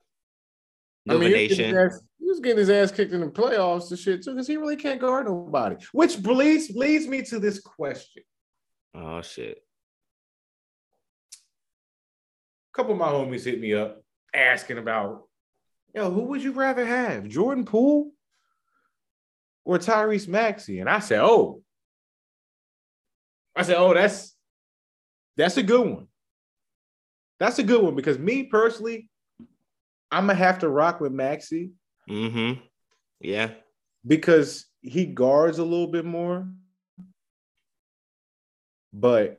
I 1.09 1.15
mean, 1.15 1.35
he 1.35 1.49
was, 1.49 1.57
getting 1.57 1.75
his 1.75 1.77
ass, 1.77 2.01
he 2.19 2.25
was 2.27 2.41
getting 2.41 2.59
his 2.59 2.71
ass 2.71 2.93
kicked 2.93 3.13
in 3.13 3.21
the 3.21 3.27
playoffs 3.27 3.91
and 3.91 3.99
shit 3.99 4.23
too, 4.23 4.31
because 4.33 4.47
he 4.47 4.57
really 4.57 4.77
can't 4.77 5.01
guard 5.01 5.27
nobody. 5.27 5.77
Which 5.93 6.19
leads 6.19 6.71
leads 6.71 7.09
me 7.09 7.23
to 7.23 7.41
this 7.41 7.61
question. 7.61 8.23
Oh 8.95 9.21
shit. 9.23 9.59
A 12.73 12.77
couple 12.77 12.93
of 12.93 12.99
my 12.99 13.09
homies 13.09 13.45
hit 13.45 13.61
me 13.61 13.75
up 13.75 14.03
asking 14.33 14.79
about, 14.79 15.25
yo, 15.95 16.11
who 16.11 16.23
would 16.23 16.43
you 16.43 16.53
rather 16.53 16.87
have, 16.87 17.29
Jordan 17.29 17.65
Poole 17.65 18.13
or 19.65 19.79
Tyrese 19.79 20.29
Maxey? 20.29 20.79
And 20.79 20.89
I 20.89 21.01
said, 21.01 21.21
oh, 21.21 21.63
I 23.57 23.63
said, 23.63 23.77
oh, 23.77 23.93
that's 23.93 24.35
that's 25.37 25.57
a 25.57 25.63
good 25.63 25.87
one. 25.87 26.07
That's 27.41 27.59
a 27.59 27.65
good 27.65 27.83
one 27.83 27.97
because 27.97 28.19
me 28.19 28.45
personally, 28.45 29.09
I'm 30.13 30.27
gonna 30.27 30.39
have 30.39 30.61
to 30.61 30.69
rock 30.69 31.01
with 31.01 31.13
Maxey. 31.13 31.73
Mm-hmm. 32.09 32.61
Yeah. 33.21 33.51
because 34.07 34.67
he 34.81 35.07
guards 35.07 35.59
a 35.59 35.65
little 35.65 35.87
bit 35.87 36.05
more. 36.05 36.49
But 38.93 39.39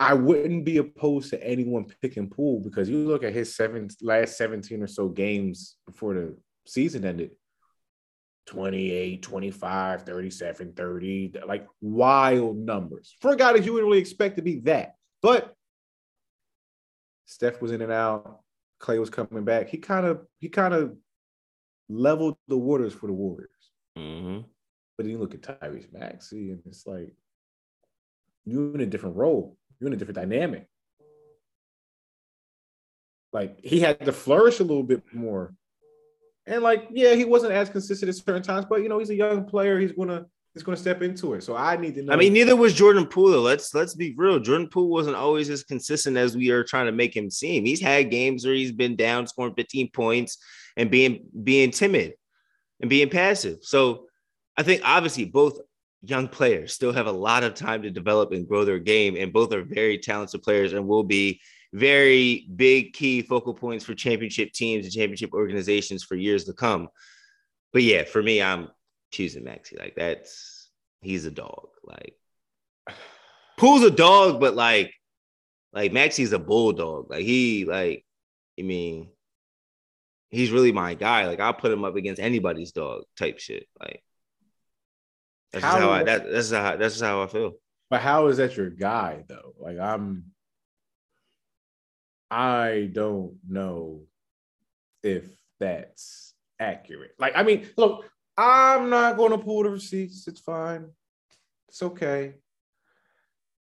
I 0.00 0.14
wouldn't 0.14 0.64
be 0.64 0.78
opposed 0.78 1.30
to 1.30 1.42
anyone 1.42 1.86
picking 2.02 2.28
Poole 2.28 2.60
because 2.60 2.90
you 2.90 2.98
look 3.06 3.22
at 3.22 3.32
his 3.32 3.54
seven 3.54 3.88
last 4.02 4.36
17 4.36 4.82
or 4.82 4.88
so 4.88 5.08
games 5.08 5.76
before 5.86 6.14
the 6.14 6.36
season 6.66 7.04
ended 7.04 7.30
28, 8.46 9.22
25, 9.22 10.02
37, 10.02 10.72
30, 10.72 11.32
like 11.46 11.66
wild 11.80 12.58
numbers 12.58 13.16
for 13.20 13.32
a 13.32 13.36
guy 13.36 13.52
that 13.52 13.64
you 13.64 13.72
wouldn't 13.72 13.88
really 13.88 14.00
expect 14.00 14.36
to 14.36 14.42
be 14.42 14.58
that. 14.60 14.96
But 15.22 15.54
Steph 17.26 17.62
was 17.62 17.70
in 17.70 17.80
and 17.80 17.92
out, 17.92 18.41
Klay 18.82 18.98
was 18.98 19.10
coming 19.10 19.44
back. 19.44 19.68
He 19.68 19.78
kind 19.78 20.04
of 20.04 20.26
he 20.38 20.48
kind 20.48 20.74
of 20.74 20.96
leveled 21.88 22.36
the 22.48 22.56
waters 22.56 22.92
for 22.92 23.06
the 23.06 23.12
Warriors. 23.12 23.48
Mm-hmm. 23.96 24.40
But 24.96 25.04
then 25.04 25.12
you 25.12 25.18
look 25.18 25.34
at 25.34 25.42
Tyrese 25.42 25.92
Maxey, 25.92 26.50
and 26.50 26.60
it's 26.66 26.86
like 26.86 27.14
you're 28.44 28.74
in 28.74 28.80
a 28.80 28.86
different 28.86 29.16
role. 29.16 29.56
You're 29.78 29.88
in 29.88 29.94
a 29.94 29.96
different 29.96 30.16
dynamic. 30.16 30.66
Like 33.32 33.60
he 33.62 33.80
had 33.80 34.00
to 34.00 34.12
flourish 34.12 34.60
a 34.60 34.64
little 34.64 34.82
bit 34.82 35.02
more. 35.12 35.54
And 36.44 36.62
like, 36.62 36.88
yeah, 36.90 37.14
he 37.14 37.24
wasn't 37.24 37.52
as 37.52 37.70
consistent 37.70 38.08
at 38.08 38.16
certain 38.16 38.42
times, 38.42 38.66
but 38.68 38.82
you 38.82 38.88
know, 38.88 38.98
he's 38.98 39.10
a 39.10 39.14
young 39.14 39.44
player. 39.44 39.78
He's 39.78 39.92
gonna 39.92 40.26
he's 40.54 40.62
gonna 40.62 40.76
step 40.76 41.02
into 41.02 41.34
it. 41.34 41.42
So 41.42 41.56
I 41.56 41.76
need 41.76 41.94
to 41.94 42.02
know. 42.02 42.12
I 42.12 42.16
mean, 42.16 42.32
neither 42.32 42.56
was 42.56 42.74
Jordan 42.74 43.06
Poole. 43.06 43.40
Let's 43.40 43.74
let's 43.74 43.94
be 43.94 44.14
real. 44.16 44.38
Jordan 44.38 44.68
Poole 44.68 44.88
wasn't 44.88 45.16
always 45.16 45.50
as 45.50 45.62
consistent 45.62 46.16
as 46.16 46.36
we 46.36 46.50
are 46.50 46.64
trying 46.64 46.86
to 46.86 46.92
make 46.92 47.16
him 47.16 47.30
seem. 47.30 47.64
He's 47.64 47.80
had 47.80 48.10
games 48.10 48.44
where 48.44 48.54
he's 48.54 48.72
been 48.72 48.96
down, 48.96 49.26
scoring 49.26 49.54
15 49.54 49.90
points, 49.90 50.38
and 50.76 50.90
being 50.90 51.24
being 51.42 51.70
timid 51.70 52.14
and 52.80 52.90
being 52.90 53.08
passive. 53.08 53.58
So 53.62 54.06
I 54.56 54.62
think 54.62 54.82
obviously 54.84 55.24
both 55.24 55.58
young 56.02 56.28
players 56.28 56.74
still 56.74 56.92
have 56.92 57.06
a 57.06 57.12
lot 57.12 57.44
of 57.44 57.54
time 57.54 57.82
to 57.82 57.90
develop 57.90 58.32
and 58.32 58.46
grow 58.46 58.64
their 58.64 58.78
game, 58.78 59.16
and 59.16 59.32
both 59.32 59.52
are 59.52 59.64
very 59.64 59.98
talented 59.98 60.42
players 60.42 60.72
and 60.72 60.86
will 60.86 61.04
be 61.04 61.40
very 61.72 62.46
big 62.54 62.92
key 62.92 63.22
focal 63.22 63.54
points 63.54 63.84
for 63.84 63.94
championship 63.94 64.52
teams 64.52 64.84
and 64.84 64.92
championship 64.92 65.32
organizations 65.32 66.02
for 66.02 66.16
years 66.16 66.44
to 66.44 66.52
come. 66.52 66.88
But 67.72 67.82
yeah, 67.82 68.04
for 68.04 68.22
me, 68.22 68.42
I'm 68.42 68.68
choosing 69.12 69.44
Maxey. 69.44 69.76
Like 69.78 69.94
that's 69.94 70.68
he's 71.00 71.24
a 71.26 71.30
dog. 71.30 71.68
Like 71.84 72.16
Poole's 73.58 73.84
a 73.84 73.90
dog, 73.90 74.40
but 74.40 74.54
like 74.56 74.92
like 75.72 75.92
Maxey's 75.92 76.32
a 76.32 76.38
bulldog. 76.38 77.10
Like 77.10 77.24
he 77.24 77.64
like 77.64 78.04
I 78.58 78.62
mean 78.62 79.10
he's 80.30 80.50
really 80.50 80.72
my 80.72 80.94
guy. 80.94 81.26
Like 81.26 81.38
I'll 81.40 81.52
put 81.54 81.70
him 81.72 81.84
up 81.84 81.94
against 81.96 82.20
anybody's 82.20 82.72
dog 82.72 83.04
type 83.16 83.38
shit. 83.38 83.66
Like 83.80 84.02
that's 85.52 85.62
just 85.64 85.74
How- 85.76 85.80
how 85.80 85.90
I 85.90 86.02
that, 86.04 86.30
that's 86.32 86.50
how 86.50 86.76
that's 86.76 86.94
just 86.94 87.04
how 87.04 87.22
I 87.22 87.26
feel. 87.28 87.52
but 87.90 88.00
how 88.00 88.26
is 88.28 88.38
that 88.38 88.56
your 88.56 88.70
guy 88.70 89.24
though? 89.28 89.54
Like 89.60 89.78
I'm 89.78 90.24
I 92.30 92.88
don't 92.92 93.36
know 93.46 94.02
if 95.02 95.28
that's 95.60 96.32
accurate. 96.58 97.10
Like, 97.18 97.34
I 97.36 97.42
mean, 97.42 97.68
look, 97.76 98.06
I'm 98.36 98.90
not 98.90 99.16
going 99.16 99.32
to 99.32 99.38
pull 99.38 99.62
the 99.62 99.70
receipts. 99.70 100.26
It's 100.26 100.40
fine. 100.40 100.88
It's 101.68 101.82
okay. 101.82 102.34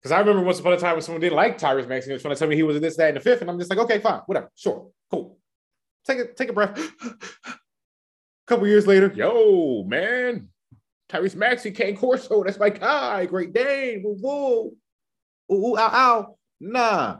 Because 0.01 0.13
I 0.13 0.21
remember 0.21 0.43
once 0.43 0.61
upon 0.61 0.73
a 0.73 0.79
time 0.79 0.95
when 0.95 1.03
someone 1.03 1.21
didn't 1.21 1.37
like 1.37 1.59
Tyrese 1.59 1.89
Maxey, 1.89 2.13
was 2.13 2.23
trying 2.23 2.35
to 2.35 2.39
tell 2.39 2.49
me 2.49 2.57
he 2.57 2.63
was 2.63 2.77
in 2.77 2.83
this, 2.83 2.97
that, 2.97 3.09
and 3.09 3.17
the 3.17 3.21
fifth, 3.21 3.43
and 3.43 3.51
I'm 3.51 3.59
just 3.59 3.71
like, 3.71 3.79
okay, 3.81 3.99
fine, 3.99 4.21
whatever, 4.27 4.51
sure, 4.55 4.91
cool. 5.11 5.39
Take 6.07 6.19
a 6.19 6.33
take 6.33 6.49
a 6.49 6.53
breath. 6.55 6.79
a 6.79 7.55
couple 8.47 8.67
years 8.67 8.87
later, 8.87 9.13
yo, 9.15 9.85
man, 9.87 10.49
Tyrese 11.11 11.37
Maxey 11.37 11.71
Cane 11.71 11.97
Corso. 11.97 12.45
That's 12.45 12.59
my 12.59 12.71
guy. 12.71 13.27
Great 13.27 13.53
Dane. 13.53 14.03
Woo 14.03 14.17
woo. 14.21 14.77
Ooh, 15.53 15.67
ooh, 15.67 15.79
ow, 15.79 15.91
ow. 15.93 16.37
Nah. 16.61 17.19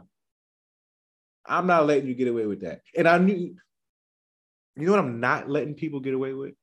I'm 1.45 1.67
not 1.67 1.85
letting 1.85 2.07
you 2.07 2.15
get 2.15 2.27
away 2.27 2.45
with 2.45 2.61
that. 2.61 2.81
And 2.95 3.07
I 3.07 3.17
knew, 3.17 3.55
you 4.75 4.85
know 4.85 4.91
what 4.91 4.99
I'm 4.99 5.19
not 5.19 5.49
letting 5.49 5.73
people 5.73 5.99
get 5.99 6.13
away 6.13 6.33
with? 6.33 6.53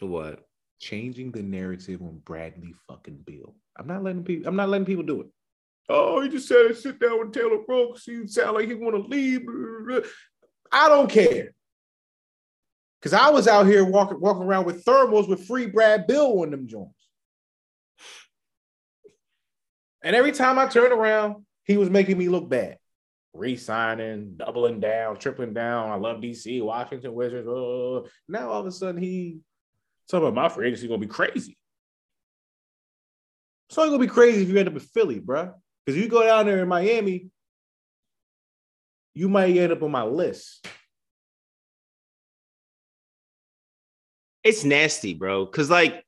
What? 0.00 0.40
Changing 0.78 1.32
the 1.32 1.42
narrative 1.42 2.02
on 2.02 2.20
Bradley 2.24 2.74
fucking 2.88 3.22
Beal. 3.24 3.54
I'm 3.78 3.86
not 3.86 4.02
letting 4.02 4.24
people, 4.24 4.48
I'm 4.48 4.56
not 4.56 4.68
letting 4.68 4.86
people 4.86 5.04
do 5.04 5.22
it. 5.22 5.26
Oh, 5.88 6.20
he 6.20 6.28
just 6.28 6.48
said 6.48 6.76
sit 6.76 6.98
down 6.98 7.18
with 7.20 7.32
Taylor 7.32 7.58
Rooks. 7.66 8.04
He 8.04 8.26
sound 8.26 8.56
like 8.56 8.68
he 8.68 8.74
want 8.74 8.96
to 8.96 9.08
leave. 9.08 9.46
I 10.72 10.88
don't 10.88 11.10
care. 11.10 11.52
Cause 13.02 13.12
I 13.12 13.30
was 13.30 13.46
out 13.46 13.66
here 13.66 13.84
walking 13.84 14.20
walking 14.20 14.42
around 14.42 14.66
with 14.66 14.84
thermals 14.84 15.28
with 15.28 15.46
free 15.46 15.66
Brad 15.66 16.08
Beal 16.08 16.40
on 16.40 16.50
them 16.50 16.66
joints. 16.66 16.92
And 20.02 20.16
every 20.16 20.32
time 20.32 20.58
I 20.58 20.66
turned 20.66 20.92
around, 20.92 21.44
he 21.64 21.76
was 21.76 21.90
making 21.90 22.18
me 22.18 22.28
look 22.28 22.48
bad. 22.48 22.78
Resigning, 23.32 24.36
doubling 24.36 24.80
down, 24.80 25.18
tripling 25.18 25.52
down. 25.52 25.90
I 25.90 25.96
love 25.96 26.20
DC, 26.20 26.62
Washington 26.62 27.14
Wizards. 27.14 27.46
Oh, 27.48 28.06
now 28.28 28.50
all 28.50 28.60
of 28.60 28.66
a 28.66 28.72
sudden 28.72 29.00
he 29.00 29.38
talking 30.10 30.28
about 30.28 30.42
my 30.42 30.48
free 30.48 30.68
agency 30.68 30.88
gonna 30.88 30.98
be 30.98 31.06
crazy. 31.06 31.56
It's 33.68 33.78
only 33.78 33.90
gonna 33.90 34.00
be 34.00 34.12
crazy 34.12 34.42
if 34.42 34.48
you 34.48 34.56
end 34.56 34.68
up 34.68 34.74
in 34.74 34.80
Philly, 34.80 35.18
bro. 35.18 35.54
Because 35.84 36.00
you 36.00 36.08
go 36.08 36.22
down 36.22 36.46
there 36.46 36.62
in 36.62 36.68
Miami, 36.68 37.30
you 39.14 39.28
might 39.28 39.56
end 39.56 39.72
up 39.72 39.82
on 39.82 39.90
my 39.90 40.02
list. 40.02 40.66
it's 44.46 44.64
nasty, 44.64 45.12
bro. 45.12 45.44
Cause 45.44 45.68
like, 45.68 46.04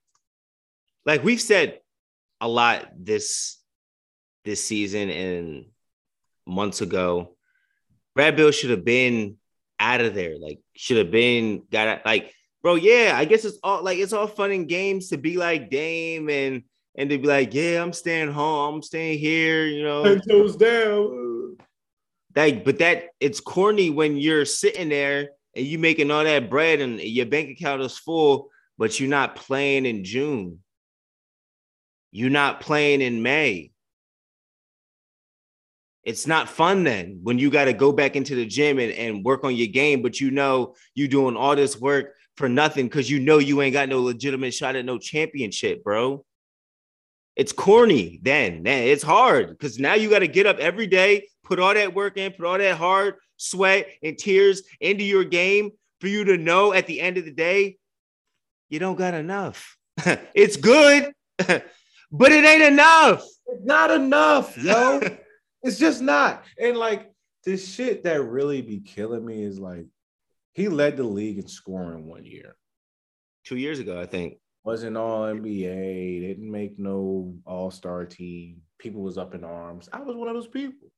like 1.05 1.25
we've 1.25 1.41
said 1.41 1.81
a 2.41 2.47
lot 2.47 2.87
this 2.97 3.59
this 4.45 4.65
season 4.65 5.11
and 5.11 5.65
months 6.47 6.81
ago, 6.81 7.37
Brad 8.15 8.37
Beal 8.37 8.53
should 8.53 8.71
have 8.71 8.85
been 8.85 9.39
out 9.81 10.01
of 10.01 10.15
there. 10.15 10.39
Like, 10.39 10.61
should 10.77 10.99
have 10.99 11.11
been 11.11 11.65
got 11.71 12.07
like, 12.07 12.33
bro. 12.63 12.75
Yeah, 12.75 13.13
I 13.15 13.25
guess 13.25 13.45
it's 13.45 13.59
all 13.63 13.83
like 13.83 13.99
it's 13.99 14.13
all 14.13 14.27
fun 14.27 14.51
and 14.51 14.69
games 14.69 15.09
to 15.09 15.19
be 15.19 15.37
like 15.37 15.71
Dame 15.71 16.29
and 16.29 16.63
and 16.97 17.11
to 17.11 17.19
be 17.19 17.29
like, 17.29 17.55
yeah, 17.55 17.81
I'm 17.81 17.93
staying 17.93 18.33
home, 18.33 18.77
I'm 18.77 18.83
staying 18.83 19.21
here, 19.21 19.67
you 19.67 19.85
know. 19.85 20.19
Toes 20.19 20.57
down. 20.57 21.57
Like, 22.35 22.65
but 22.65 22.79
that 22.79 23.11
it's 23.21 23.41
corny 23.41 23.91
when 23.91 24.17
you're 24.17 24.45
sitting 24.45 24.89
there 24.89 25.31
and 25.55 25.67
you 25.67 25.79
making 25.79 26.11
all 26.11 26.25
that 26.25 26.51
bread 26.51 26.81
and 26.81 27.01
your 27.01 27.27
bank 27.27 27.51
account 27.51 27.83
is 27.83 27.99
full, 27.99 28.51
but 28.77 28.99
you're 28.99 29.09
not 29.09 29.37
playing 29.37 29.87
in 29.87 30.05
June. 30.05 30.61
You're 32.11 32.31
not 32.31 32.61
playing 32.61 33.01
in 33.01 33.23
May. 33.23 33.73
It's 36.05 36.27
not 36.27 36.49
fun 36.49 36.85
then 36.85 37.21
when 37.23 37.39
you 37.39 37.51
got 37.51 37.67
to 37.67 37.73
go 37.73 37.93
back 37.93 38.17
into 38.17 38.35
the 38.35 38.47
gym 38.47 38.79
and, 38.79 38.93
and 38.93 39.25
work 39.25 39.45
on 39.45 39.55
your 39.55 39.67
game, 39.67 40.01
but 40.01 40.21
you 40.21 40.31
know 40.31 40.75
you're 40.95 41.09
doing 41.09 41.37
all 41.37 41.55
this 41.55 41.79
work 41.79 42.15
for 42.39 42.49
nothing 42.49 42.87
because 42.87 43.11
you 43.11 43.19
know 43.19 43.39
you 43.39 43.61
ain't 43.61 43.73
got 43.73 43.89
no 43.89 44.01
legitimate 44.01 44.55
shot 44.55 44.77
at 44.77 44.85
no 44.85 44.97
championship, 44.97 45.83
bro. 45.83 46.25
It's 47.37 47.53
corny 47.53 48.21
then. 48.23 48.63
Man, 48.63 48.85
it's 48.85 49.03
hard 49.03 49.51
because 49.51 49.79
now 49.79 49.95
you 49.95 50.09
got 50.09 50.21
to 50.21 50.29
get 50.29 50.47
up 50.47 50.59
every 50.59 50.87
day, 50.87 51.29
put 51.45 51.59
all 51.59 51.75
that 51.75 51.95
work 51.95 52.17
in, 52.17 52.33
put 52.33 52.47
all 52.47 52.59
that 52.59 52.77
hard 52.77 53.17
sweat 53.37 53.89
and 54.03 54.17
tears 54.17 54.63
into 54.81 55.05
your 55.05 55.25
game 55.25 55.73
for 56.01 56.07
you 56.07 56.25
to 56.25 56.39
know 56.39 56.73
at 56.73 56.87
the 56.87 57.01
end 57.01 57.19
of 57.19 57.25
the 57.25 57.33
day, 57.33 57.77
you 58.71 58.79
don't 58.79 58.97
got 58.97 59.15
enough. 59.15 59.77
it's 60.35 60.57
good, 60.57 61.13
but 61.39 62.33
it 62.33 62.45
ain't 62.45 62.63
enough. 62.63 63.25
It's 63.47 63.65
not 63.65 63.91
enough, 63.91 64.57
yo. 64.57 65.01
it's 65.63 65.79
just 65.79 66.03
not. 66.03 66.45
And 66.61 66.77
like 66.77 67.11
this 67.45 67.73
shit 67.73 68.05
that 68.05 68.23
really 68.23 68.63
be 68.63 68.79
killing 68.79 69.25
me 69.25 69.43
is 69.43 69.59
like 69.59 69.87
He 70.59 70.69
led 70.69 70.97
the 70.97 71.05
league 71.05 71.39
in 71.39 71.47
scoring 71.47 72.09
one 72.09 72.25
year. 72.25 72.57
Two 73.45 73.57
years 73.57 73.79
ago, 73.79 74.01
I 74.01 74.07
think. 74.07 74.39
Wasn't 74.65 74.97
all 74.97 75.23
NBA, 75.23 76.21
didn't 76.21 76.51
make 76.51 76.81
no 76.81 77.37
all-star 77.47 78.07
team. 78.07 78.63
People 78.77 79.03
was 79.03 79.19
up 79.19 79.37
in 79.37 79.45
arms. 79.45 79.89
I 79.93 80.01
was 80.01 80.17
one 80.17 80.27
of 80.27 80.35
those 80.35 80.49
people. 80.49 80.89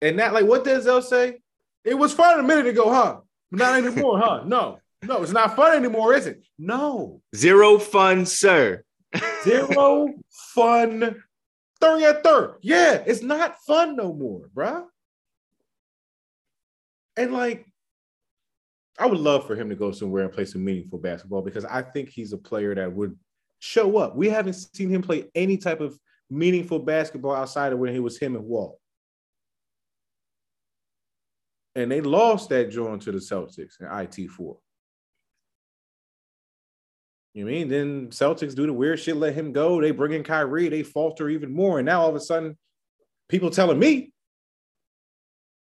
And 0.00 0.18
that, 0.20 0.32
like, 0.32 0.46
what 0.46 0.64
does 0.64 0.86
Denzel 0.86 1.02
say? 1.02 1.40
It 1.84 1.98
was 1.98 2.14
fun 2.14 2.40
a 2.40 2.42
minute 2.42 2.66
ago, 2.66 2.90
huh? 2.90 3.18
Not 3.50 3.76
anymore, 3.76 4.18
huh? 4.18 4.44
No, 4.46 4.78
no, 5.02 5.22
it's 5.22 5.32
not 5.32 5.54
fun 5.54 5.76
anymore, 5.76 6.14
is 6.14 6.26
it? 6.26 6.42
No. 6.58 7.20
Zero 7.36 7.78
fun, 7.78 8.24
sir. 8.24 8.84
Zero 9.44 10.14
fun. 10.54 11.22
Third 11.78 12.02
at 12.04 12.24
third. 12.24 12.54
Yeah, 12.62 13.02
it's 13.06 13.20
not 13.20 13.58
fun 13.66 13.96
no 13.96 14.14
more, 14.14 14.48
bruh. 14.56 14.86
And 17.16 17.32
like, 17.32 17.66
I 18.98 19.06
would 19.06 19.18
love 19.18 19.46
for 19.46 19.56
him 19.56 19.68
to 19.70 19.74
go 19.74 19.90
somewhere 19.92 20.24
and 20.24 20.32
play 20.32 20.44
some 20.44 20.64
meaningful 20.64 20.98
basketball 20.98 21.42
because 21.42 21.64
I 21.64 21.82
think 21.82 22.08
he's 22.08 22.32
a 22.32 22.38
player 22.38 22.74
that 22.74 22.92
would 22.92 23.18
show 23.58 23.96
up. 23.98 24.16
We 24.16 24.28
haven't 24.28 24.54
seen 24.54 24.90
him 24.90 25.02
play 25.02 25.30
any 25.34 25.56
type 25.56 25.80
of 25.80 25.98
meaningful 26.30 26.78
basketball 26.78 27.34
outside 27.34 27.72
of 27.72 27.78
when 27.78 27.92
he 27.92 28.00
was 28.00 28.18
him 28.18 28.36
and 28.36 28.44
Wall. 28.44 28.78
And 31.74 31.90
they 31.90 32.00
lost 32.00 32.50
that 32.50 32.70
joint 32.70 33.02
to 33.02 33.12
the 33.12 33.18
Celtics 33.18 33.80
in 33.80 33.86
IT4. 33.86 34.56
You 37.34 37.44
know 37.44 37.50
I 37.50 37.54
mean? 37.54 37.68
Then 37.68 38.08
Celtics 38.08 38.54
do 38.54 38.66
the 38.66 38.72
weird 38.72 39.00
shit, 39.00 39.16
let 39.16 39.34
him 39.34 39.52
go. 39.52 39.80
They 39.80 39.90
bring 39.90 40.12
in 40.12 40.22
Kyrie, 40.22 40.68
they 40.68 40.82
falter 40.82 41.30
even 41.30 41.54
more. 41.54 41.78
And 41.78 41.86
now 41.86 42.02
all 42.02 42.10
of 42.10 42.14
a 42.14 42.20
sudden, 42.20 42.58
people 43.28 43.48
telling 43.48 43.78
me 43.78 44.12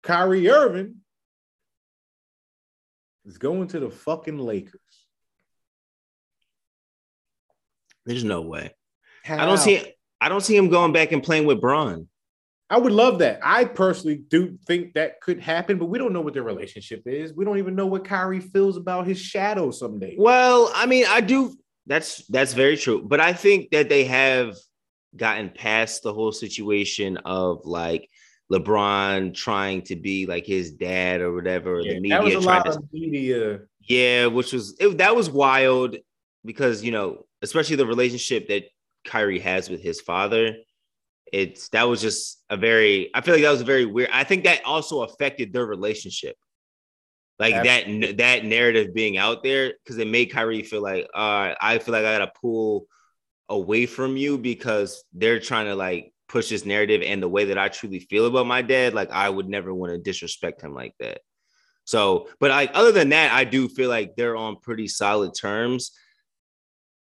Kyrie 0.05 0.49
Irving 0.49 0.97
is 3.27 3.39
going 3.39 3.69
to 3.69 3.81
the 3.81 3.91
fucking 3.91 4.39
Lakers. 4.39 4.81
There's 8.07 8.25
no 8.25 8.43
way. 8.43 8.73
How? 9.25 9.43
I 9.43 9.47
don't 9.47 9.59
see 9.59 9.93
I 10.21 10.29
don't 10.29 10.41
see 10.41 10.57
him 10.57 10.71
going 10.71 10.93
back 10.93 11.13
and 11.13 11.23
playing 11.23 11.47
with 11.47 11.61
Bron. 11.61 12.09
I 12.69 12.79
would 12.79 12.93
love 12.93 13.21
that. 13.21 13.39
I 13.43 13.65
personally 13.65 14.17
do 14.17 14.59
think 14.67 14.95
that 14.95 15.21
could 15.21 15.41
happen, 15.41 15.79
but 15.79 15.87
we 15.87 15.99
don't 15.99 16.13
know 16.13 16.21
what 16.21 16.35
their 16.35 16.43
relationship 16.43 17.03
is. 17.07 17.33
We 17.33 17.45
don't 17.45 17.59
even 17.59 17.77
know 17.77 17.87
what 17.87 18.05
Kyrie 18.05 18.41
feels 18.41 18.77
about 18.77 19.07
his 19.07 19.21
shadow 19.21 19.71
someday. 19.71 20.17
Well, 20.19 20.73
I 20.75 20.87
mean, 20.87 21.05
I 21.09 21.21
do. 21.21 21.55
That's 21.87 22.27
that's 22.27 22.55
very 22.55 22.77
true, 22.77 23.03
but 23.07 23.21
I 23.21 23.33
think 23.33 23.71
that 23.71 23.89
they 23.89 24.05
have 24.05 24.57
gotten 25.15 25.51
past 25.51 26.03
the 26.03 26.13
whole 26.13 26.33
situation 26.33 27.17
of 27.19 27.65
like 27.65 28.09
LeBron 28.53 29.35
trying 29.35 29.83
to 29.83 29.97
be 29.97 30.27
like 30.27 30.47
his 30.47 30.73
dad 30.73 31.21
or 31.21 31.33
whatever. 31.33 31.81
Yeah, 31.81 31.95
the 31.95 32.01
media 32.01 32.17
that 32.17 32.25
was 32.25 32.35
a 32.35 32.41
lot 32.41 32.65
to, 32.65 32.73
of 32.73 32.93
media. 32.93 33.61
Yeah, 33.81 34.27
which 34.27 34.53
was 34.53 34.77
it, 34.79 34.99
that 34.99 35.17
was 35.17 35.31
wild 35.31 35.97
because 36.45 36.85
you 36.85 36.93
know, 36.93 37.27
especially 37.43 37.77
the 37.77 37.87
relationship 37.87 38.49
that 38.49 38.65
Kyrie 39.05 39.41
has 39.41 39.69
with 39.69 39.83
his 39.83 40.01
father 40.01 40.57
it's 41.33 41.71
that 41.71 41.83
was 41.83 42.01
just 42.01 42.41
a 42.51 42.57
very 42.57 43.11
i 43.13 43.21
feel 43.21 43.35
like 43.35 43.43
that 43.43 43.51
was 43.51 43.61
a 43.61 43.65
very 43.65 43.85
weird 43.85 44.09
i 44.13 44.23
think 44.23 44.45
that 44.45 44.65
also 44.65 45.03
affected 45.03 45.53
their 45.53 45.67
relationship 45.67 46.37
like 47.39 47.55
Absolutely. 47.55 48.07
that 48.07 48.17
that 48.19 48.45
narrative 48.45 48.95
being 48.95 49.19
out 49.19 49.43
there 49.43 49.75
because 49.85 49.99
it 49.99 50.09
made 50.09 50.27
Kyrie 50.27 50.63
feel 50.63 50.83
like 50.83 51.07
uh 51.15 51.55
I 51.61 51.79
feel 51.79 51.93
like 51.93 52.05
I 52.05 52.19
gotta 52.19 52.33
pull 52.41 52.87
away 53.49 53.87
from 53.87 54.17
you 54.17 54.39
because 54.39 55.05
they're 55.13 55.41
trying 55.41 55.67
to 55.67 55.75
like 55.75 56.13
push 56.29 56.49
this 56.49 56.67
narrative 56.67 57.03
and 57.05 57.23
the 57.23 57.29
way 57.29 57.47
that 57.47 57.59
I 57.59 57.69
truly 57.69 58.01
feel 58.01 58.27
about 58.27 58.47
my 58.47 58.63
dad, 58.63 58.95
like 58.95 59.11
I 59.11 59.29
would 59.29 59.49
never 59.49 59.73
want 59.73 59.93
to 59.93 59.99
disrespect 59.99 60.63
him 60.63 60.75
like 60.75 60.95
that. 61.01 61.21
So, 61.85 62.29
but 62.41 62.51
like 62.51 62.73
other 62.75 62.93
than 62.93 63.11
that, 63.11 63.33
I 63.33 63.45
do 63.45 63.69
feel 63.69 63.89
like 63.89 64.17
they're 64.17 64.37
on 64.37 64.57
pretty 64.61 64.89
solid 64.89 65.35
terms. 65.35 65.93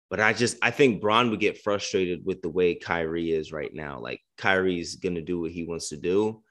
But 0.09 0.21
I 0.21 0.33
just 0.33 0.57
I 0.63 0.71
think 0.73 1.01
Bron 1.01 1.31
would 1.31 1.39
get 1.39 1.63
frustrated 1.63 2.25
with 2.25 2.43
the 2.43 2.49
way 2.49 2.75
Kyrie 2.75 3.31
is 3.31 3.53
right 3.53 3.73
now. 3.73 4.01
Like 4.01 4.21
Kyrie's 4.39 4.97
gonna 4.97 5.21
do 5.21 5.41
what 5.41 5.53
he 5.53 5.65
wants 5.65 5.91
to 5.91 5.97
do, 5.97 6.43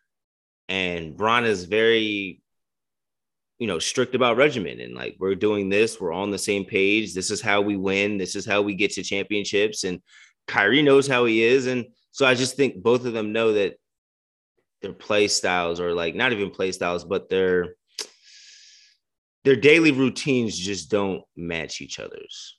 and 0.70 1.18
Bron 1.18 1.44
is 1.44 1.66
very, 1.66 2.42
you 3.58 3.68
know, 3.68 3.80
strict 3.80 4.16
about 4.16 4.38
regimen 4.38 4.80
and 4.80 4.94
like 4.94 5.18
we're 5.20 5.36
doing 5.36 5.68
this, 5.68 6.00
we're 6.00 6.14
on 6.14 6.30
the 6.30 6.38
same 6.38 6.64
page. 6.64 7.14
This 7.14 7.32
is 7.32 7.42
how 7.42 7.62
we 7.62 7.76
win. 7.76 8.18
This 8.18 8.36
is 8.36 8.46
how 8.46 8.62
we 8.62 8.76
get 8.76 8.92
to 8.94 9.04
championships. 9.04 9.84
And 9.84 10.02
Kyrie 10.48 10.82
knows 10.82 11.08
how 11.08 11.26
he 11.26 11.44
is, 11.44 11.68
and 11.68 11.88
so 12.12 12.26
I 12.26 12.36
just 12.36 12.56
think 12.56 12.82
both 12.82 13.06
of 13.06 13.14
them 13.14 13.32
know 13.32 13.54
that 13.54 13.76
their 14.82 14.94
play 14.94 15.28
styles 15.28 15.80
or 15.80 15.94
like 15.94 16.16
not 16.16 16.32
even 16.32 16.52
play 16.52 16.72
styles, 16.72 17.04
but 17.04 17.30
their 17.30 17.76
their 19.44 19.56
daily 19.56 19.92
routines 19.92 20.58
just 20.58 20.90
don't 20.90 21.24
match 21.36 21.82
each 21.82 22.00
other's. 22.00 22.58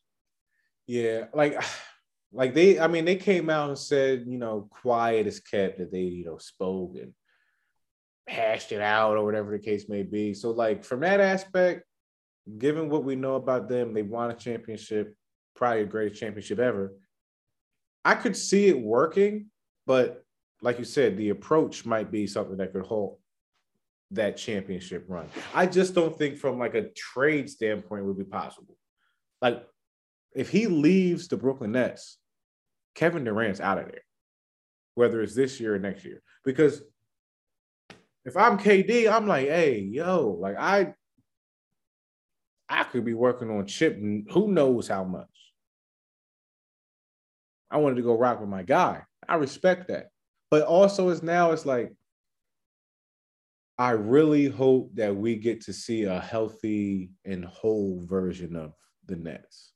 Yeah, 0.86 1.26
like 1.34 1.62
like 2.32 2.54
they 2.54 2.78
I 2.78 2.86
mean 2.86 3.04
they 3.04 3.16
came 3.16 3.50
out 3.50 3.68
and 3.68 3.78
said, 3.78 4.24
you 4.26 4.38
know, 4.38 4.68
quiet 4.70 5.26
is 5.26 5.40
kept 5.40 5.78
that 5.78 5.92
they, 5.92 6.00
you 6.00 6.24
know, 6.24 6.38
spoke 6.38 6.96
and 6.96 7.12
hashed 8.26 8.72
it 8.72 8.80
out 8.80 9.16
or 9.16 9.24
whatever 9.24 9.50
the 9.50 9.62
case 9.62 9.88
may 9.88 10.02
be. 10.02 10.34
So 10.34 10.50
like 10.50 10.84
from 10.84 11.00
that 11.00 11.20
aspect, 11.20 11.84
given 12.58 12.88
what 12.88 13.04
we 13.04 13.16
know 13.16 13.34
about 13.34 13.68
them, 13.68 13.92
they 13.92 14.02
won 14.02 14.30
a 14.30 14.34
championship, 14.34 15.14
probably 15.54 15.82
the 15.82 15.90
greatest 15.90 16.20
championship 16.20 16.58
ever. 16.58 16.92
I 18.04 18.14
could 18.14 18.36
see 18.36 18.68
it 18.68 18.80
working, 18.80 19.46
but 19.86 20.24
like 20.62 20.78
you 20.78 20.84
said, 20.84 21.16
the 21.16 21.30
approach 21.30 21.84
might 21.84 22.10
be 22.10 22.26
something 22.26 22.56
that 22.58 22.72
could 22.72 22.86
hold 22.86 23.18
that 24.12 24.36
championship 24.36 25.04
run. 25.08 25.26
I 25.54 25.66
just 25.66 25.94
don't 25.94 26.16
think 26.16 26.36
from 26.36 26.58
like 26.58 26.74
a 26.74 26.90
trade 26.90 27.48
standpoint 27.48 28.04
would 28.04 28.18
be 28.18 28.24
possible. 28.24 28.76
Like 29.40 29.64
if 30.34 30.50
he 30.50 30.66
leaves 30.66 31.28
the 31.28 31.36
Brooklyn 31.36 31.72
Nets, 31.72 32.18
Kevin 32.94 33.24
Durant's 33.24 33.60
out 33.60 33.78
of 33.78 33.86
there, 33.86 34.02
whether 34.94 35.22
it's 35.22 35.34
this 35.34 35.60
year 35.60 35.76
or 35.76 35.78
next 35.78 36.04
year. 36.04 36.22
Because 36.44 36.82
if 38.24 38.36
I'm 38.36 38.58
KD, 38.58 39.10
I'm 39.10 39.26
like, 39.26 39.48
hey, 39.48 39.78
yo, 39.78 40.36
like 40.40 40.56
I 40.58 40.94
I 42.68 42.84
could 42.84 43.04
be 43.04 43.14
working 43.14 43.50
on 43.50 43.66
chip 43.66 43.98
who 43.98 44.48
knows 44.48 44.88
how 44.88 45.04
much. 45.04 45.26
I 47.70 47.78
wanted 47.78 47.96
to 47.96 48.02
go 48.02 48.16
rock 48.16 48.40
with 48.40 48.48
my 48.48 48.62
guy. 48.62 49.02
I 49.28 49.36
respect 49.36 49.88
that. 49.88 50.08
But 50.50 50.62
also 50.62 51.08
it's 51.10 51.22
now 51.22 51.52
it's 51.52 51.66
like 51.66 51.92
I 53.78 53.92
really 53.92 54.46
hope 54.46 54.90
that 54.94 55.14
we 55.14 55.36
get 55.36 55.62
to 55.62 55.72
see 55.72 56.02
a 56.02 56.20
healthy 56.20 57.10
and 57.24 57.44
whole 57.44 58.00
version 58.04 58.56
of 58.56 58.74
the 59.06 59.16
Nets 59.16 59.72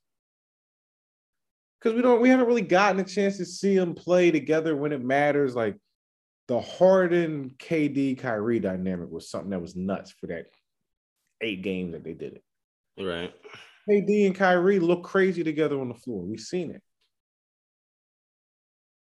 because 1.85 1.95
we 1.95 2.01
don't 2.01 2.19
we 2.21 2.29
haven't 2.29 2.47
really 2.47 2.61
gotten 2.61 2.99
a 2.99 3.03
chance 3.03 3.37
to 3.37 3.45
see 3.45 3.75
them 3.75 3.93
play 3.93 4.31
together 4.31 4.75
when 4.75 4.91
it 4.91 5.03
matters. 5.03 5.55
Like 5.55 5.77
the 6.47 6.59
Harden 6.59 7.51
KD 7.59 8.17
Kyrie 8.17 8.59
dynamic 8.59 9.11
was 9.11 9.29
something 9.29 9.51
that 9.51 9.61
was 9.61 9.75
nuts 9.75 10.11
for 10.11 10.27
that 10.27 10.47
eight 11.41 11.61
games 11.61 11.93
that 11.93 12.03
they 12.03 12.13
did 12.13 12.33
it. 12.33 13.03
Right. 13.03 13.31
KD 13.87 14.25
and 14.25 14.35
Kyrie 14.35 14.79
look 14.79 15.03
crazy 15.03 15.43
together 15.43 15.79
on 15.79 15.89
the 15.89 15.93
floor. 15.93 16.23
We've 16.23 16.39
seen 16.39 16.71
it. 16.71 16.81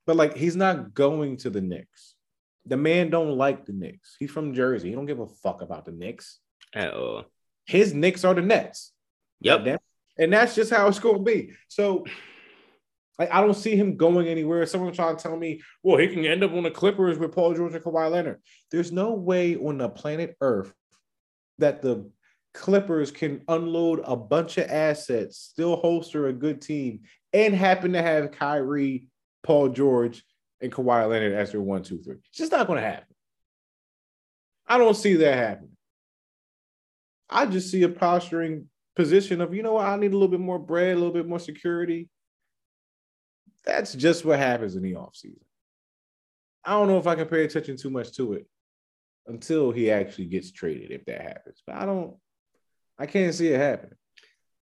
But 0.09 0.15
like 0.15 0.35
he's 0.35 0.55
not 0.55 0.95
going 0.95 1.37
to 1.37 1.51
the 1.51 1.61
Knicks. 1.61 2.15
The 2.65 2.77
man 2.77 3.11
don't 3.11 3.37
like 3.37 3.67
the 3.67 3.73
Knicks. 3.73 4.15
He's 4.17 4.31
from 4.31 4.55
Jersey. 4.55 4.89
He 4.89 4.95
don't 4.95 5.05
give 5.05 5.19
a 5.19 5.27
fuck 5.27 5.61
about 5.61 5.85
the 5.85 5.91
Knicks. 5.91 6.39
At 6.73 6.95
all. 6.95 7.25
His 7.67 7.93
Knicks 7.93 8.25
are 8.25 8.33
the 8.33 8.41
Nets. 8.41 8.91
Yep. 9.41 9.79
And 10.17 10.33
that's 10.33 10.55
just 10.55 10.71
how 10.71 10.87
it's 10.87 10.97
going 10.97 11.17
to 11.17 11.23
be. 11.23 11.51
So 11.67 12.05
like 13.19 13.31
I 13.31 13.39
don't 13.39 13.53
see 13.53 13.75
him 13.75 13.97
going 13.97 14.27
anywhere. 14.27 14.65
Someone 14.65 14.93
trying 14.93 15.15
to 15.15 15.21
tell 15.21 15.37
me, 15.37 15.61
well, 15.83 15.99
he 15.99 16.07
can 16.07 16.25
end 16.25 16.43
up 16.43 16.53
on 16.53 16.63
the 16.63 16.71
Clippers 16.71 17.19
with 17.19 17.31
Paul 17.31 17.53
George 17.53 17.75
and 17.75 17.83
Kawhi 17.83 18.09
Leonard. 18.09 18.41
There's 18.71 18.91
no 18.91 19.13
way 19.13 19.57
on 19.57 19.77
the 19.77 19.89
planet 19.89 20.35
Earth 20.41 20.73
that 21.59 21.83
the 21.83 22.09
Clippers 22.55 23.11
can 23.11 23.43
unload 23.47 24.01
a 24.03 24.15
bunch 24.15 24.57
of 24.57 24.71
assets, 24.71 25.37
still 25.37 25.75
holster 25.75 26.29
a 26.29 26.33
good 26.33 26.63
team, 26.63 27.01
and 27.31 27.53
happen 27.53 27.93
to 27.93 28.01
have 28.01 28.31
Kyrie, 28.31 29.05
Paul 29.43 29.69
George, 29.69 30.23
and 30.61 30.71
Kawhi 30.71 31.09
Leonard 31.09 31.33
as 31.33 31.51
their 31.51 31.61
one, 31.61 31.83
two, 31.83 31.99
three. 31.99 32.15
It's 32.29 32.37
just 32.37 32.51
not 32.51 32.67
going 32.67 32.81
to 32.81 32.87
happen. 32.87 33.15
I 34.67 34.77
don't 34.77 34.95
see 34.95 35.15
that 35.15 35.37
happening. 35.37 35.77
I 37.29 37.45
just 37.45 37.71
see 37.71 37.83
a 37.83 37.89
posturing 37.89 38.69
position 38.95 39.39
of, 39.39 39.53
you 39.53 39.63
know 39.63 39.73
what, 39.73 39.85
I 39.85 39.95
need 39.95 40.11
a 40.11 40.17
little 40.17 40.27
bit 40.27 40.39
more 40.39 40.59
bread, 40.59 40.95
a 40.95 40.99
little 40.99 41.13
bit 41.13 41.27
more 41.27 41.39
security 41.39 42.09
that's 43.65 43.93
just 43.93 44.25
what 44.25 44.39
happens 44.39 44.75
in 44.75 44.83
the 44.83 44.93
offseason. 44.93 45.43
I 46.65 46.71
don't 46.71 46.87
know 46.87 46.97
if 46.97 47.07
I 47.07 47.15
can 47.15 47.27
pay 47.27 47.45
attention 47.45 47.77
too 47.77 47.89
much 47.89 48.13
to 48.13 48.33
it 48.33 48.47
until 49.27 49.71
he 49.71 49.91
actually 49.91 50.25
gets 50.25 50.51
traded, 50.51 50.91
if 50.91 51.05
that 51.05 51.21
happens. 51.21 51.61
But 51.65 51.75
I 51.75 51.85
don't, 51.85 52.15
I 52.97 53.05
can't 53.05 53.33
see 53.33 53.49
it 53.49 53.59
happening. 53.59 53.97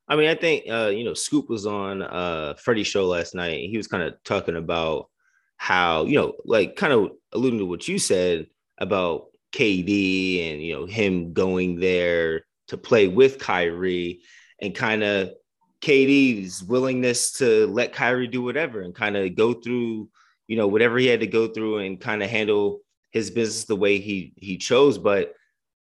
I 0.08 0.16
mean, 0.16 0.28
I 0.28 0.34
think 0.34 0.64
uh, 0.70 0.88
you 0.94 1.04
know, 1.04 1.14
Scoop 1.14 1.48
was 1.48 1.66
on 1.66 2.02
uh 2.02 2.54
Freddie's 2.54 2.86
show 2.86 3.06
last 3.06 3.34
night. 3.34 3.68
he 3.70 3.76
was 3.76 3.88
kind 3.88 4.02
of 4.02 4.14
talking 4.24 4.56
about 4.56 5.08
how, 5.56 6.04
you 6.04 6.16
know, 6.16 6.34
like 6.44 6.76
kind 6.76 6.92
of 6.92 7.12
alluding 7.32 7.58
to 7.60 7.66
what 7.66 7.88
you 7.88 7.98
said 7.98 8.46
about 8.78 9.26
KD 9.52 10.52
and 10.52 10.62
you 10.62 10.74
know 10.74 10.86
him 10.86 11.32
going 11.32 11.80
there 11.80 12.44
to 12.68 12.76
play 12.76 13.08
with 13.08 13.38
Kyrie 13.38 14.20
and 14.60 14.74
kind 14.74 15.02
of 15.02 15.30
KD's 15.80 16.62
willingness 16.64 17.32
to 17.32 17.66
let 17.66 17.92
Kyrie 17.92 18.26
do 18.26 18.42
whatever 18.42 18.82
and 18.82 18.94
kind 18.94 19.16
of 19.16 19.34
go 19.36 19.54
through, 19.54 20.08
you 20.48 20.56
know, 20.56 20.66
whatever 20.66 20.98
he 20.98 21.06
had 21.06 21.20
to 21.20 21.26
go 21.26 21.48
through 21.48 21.78
and 21.78 22.00
kind 22.00 22.22
of 22.22 22.30
handle 22.30 22.80
his 23.10 23.30
business 23.30 23.64
the 23.64 23.76
way 23.76 23.98
he 23.98 24.32
he 24.36 24.56
chose. 24.58 24.98
But 24.98 25.34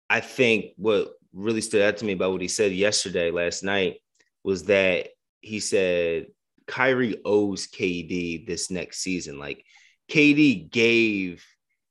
I 0.08 0.20
think 0.20 0.72
what 0.76 1.12
really 1.32 1.60
stood 1.60 1.82
out 1.82 1.96
to 1.98 2.04
me 2.04 2.12
about 2.12 2.32
what 2.32 2.42
he 2.42 2.48
said 2.48 2.72
yesterday, 2.72 3.30
last 3.30 3.62
night, 3.62 3.96
was 4.44 4.64
that 4.64 5.08
he 5.40 5.60
said 5.60 6.26
Kyrie 6.66 7.20
owes 7.24 7.66
KD 7.66 8.46
this 8.46 8.70
next 8.70 8.98
season. 8.98 9.38
Like 9.38 9.64
KD 10.10 10.70
gave 10.70 11.44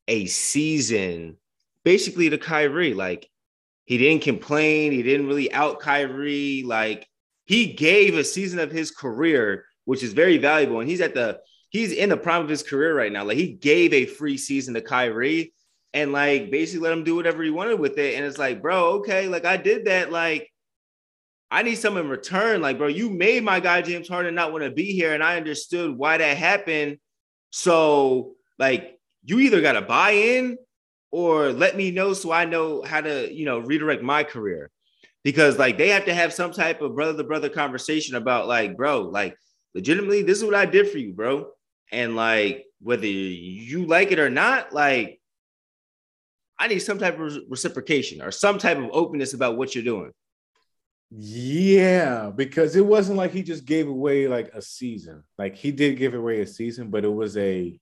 a 0.07 0.25
season 0.25 1.37
basically 1.83 2.29
to 2.29 2.37
Kyrie. 2.37 2.93
Like 2.93 3.29
he 3.85 3.97
didn't 3.97 4.23
complain, 4.23 4.91
he 4.91 5.03
didn't 5.03 5.27
really 5.27 5.51
out 5.51 5.79
Kyrie. 5.79 6.63
Like 6.65 7.07
he 7.45 7.73
gave 7.73 8.15
a 8.15 8.23
season 8.23 8.59
of 8.59 8.71
his 8.71 8.91
career, 8.91 9.65
which 9.85 10.03
is 10.03 10.13
very 10.13 10.37
valuable. 10.37 10.79
And 10.79 10.89
he's 10.89 11.01
at 11.01 11.13
the 11.13 11.39
he's 11.69 11.91
in 11.91 12.09
the 12.09 12.17
prime 12.17 12.43
of 12.43 12.49
his 12.49 12.63
career 12.63 12.95
right 12.95 13.11
now. 13.11 13.25
Like 13.25 13.37
he 13.37 13.53
gave 13.53 13.93
a 13.93 14.05
free 14.05 14.37
season 14.37 14.73
to 14.75 14.81
Kyrie 14.81 15.53
and 15.93 16.11
like 16.11 16.51
basically 16.51 16.83
let 16.83 16.97
him 16.97 17.03
do 17.03 17.15
whatever 17.15 17.43
he 17.43 17.49
wanted 17.49 17.79
with 17.79 17.97
it. 17.97 18.15
And 18.15 18.25
it's 18.25 18.37
like, 18.37 18.61
bro, 18.61 18.93
okay, 18.99 19.27
like 19.27 19.45
I 19.45 19.57
did 19.57 19.85
that. 19.85 20.11
Like 20.11 20.51
I 21.51 21.63
need 21.63 21.75
some 21.75 21.97
in 21.97 22.07
return. 22.07 22.61
Like, 22.61 22.77
bro, 22.77 22.87
you 22.87 23.09
made 23.09 23.43
my 23.43 23.59
guy 23.59 23.81
James 23.81 24.07
Harden 24.07 24.33
not 24.33 24.53
want 24.53 24.63
to 24.63 24.71
be 24.71 24.93
here, 24.93 25.13
and 25.13 25.21
I 25.21 25.35
understood 25.35 25.97
why 25.97 26.17
that 26.17 26.37
happened. 26.37 26.97
So, 27.49 28.35
like, 28.57 28.97
you 29.25 29.39
either 29.39 29.61
got 29.61 29.73
to 29.73 29.81
buy 29.81 30.11
in 30.11 30.57
or 31.11 31.51
let 31.51 31.75
me 31.75 31.91
know 31.91 32.13
so 32.13 32.31
I 32.31 32.45
know 32.45 32.81
how 32.81 33.01
to, 33.01 33.31
you 33.31 33.43
know, 33.43 33.59
redirect 33.59 34.01
my 34.01 34.23
career. 34.23 34.71
Because 35.23 35.59
like 35.59 35.77
they 35.77 35.89
have 35.89 36.05
to 36.05 36.13
have 36.15 36.33
some 36.33 36.51
type 36.51 36.81
of 36.81 36.95
brother 36.95 37.17
to 37.17 37.23
brother 37.23 37.49
conversation 37.49 38.15
about 38.15 38.47
like, 38.47 38.75
bro, 38.75 39.01
like 39.01 39.35
legitimately, 39.75 40.23
this 40.23 40.39
is 40.39 40.43
what 40.43 40.55
I 40.55 40.65
did 40.65 40.89
for 40.89 40.97
you, 40.97 41.13
bro. 41.13 41.51
And 41.91 42.15
like 42.15 42.65
whether 42.81 43.05
you 43.05 43.85
like 43.85 44.11
it 44.11 44.17
or 44.17 44.31
not, 44.31 44.73
like 44.73 45.20
I 46.61 46.67
need 46.67 46.77
some 46.77 46.99
type 46.99 47.19
of 47.19 47.35
reciprocation 47.49 48.21
or 48.21 48.29
some 48.29 48.59
type 48.59 48.77
of 48.77 48.91
openness 48.93 49.33
about 49.33 49.57
what 49.57 49.73
you're 49.73 49.83
doing. 49.83 50.11
Yeah, 51.09 52.29
because 52.29 52.75
it 52.75 52.85
wasn't 52.85 53.17
like 53.17 53.31
he 53.31 53.41
just 53.41 53.65
gave 53.65 53.87
away 53.87 54.27
like 54.27 54.51
a 54.53 54.61
season. 54.61 55.23
Like 55.39 55.55
he 55.55 55.71
did 55.71 55.97
give 55.97 56.13
away 56.13 56.41
a 56.41 56.45
season, 56.45 56.91
but 56.91 57.03
it 57.03 57.11
was 57.11 57.35
a 57.35 57.79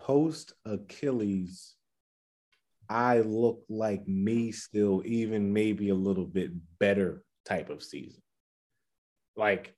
post 0.00 0.54
Achilles. 0.64 1.76
I 2.88 3.20
look 3.20 3.64
like 3.68 4.08
me 4.08 4.50
still, 4.50 5.00
even 5.04 5.52
maybe 5.52 5.90
a 5.90 5.94
little 5.94 6.26
bit 6.26 6.50
better 6.80 7.22
type 7.46 7.70
of 7.70 7.80
season. 7.80 8.20
Like 9.36 9.72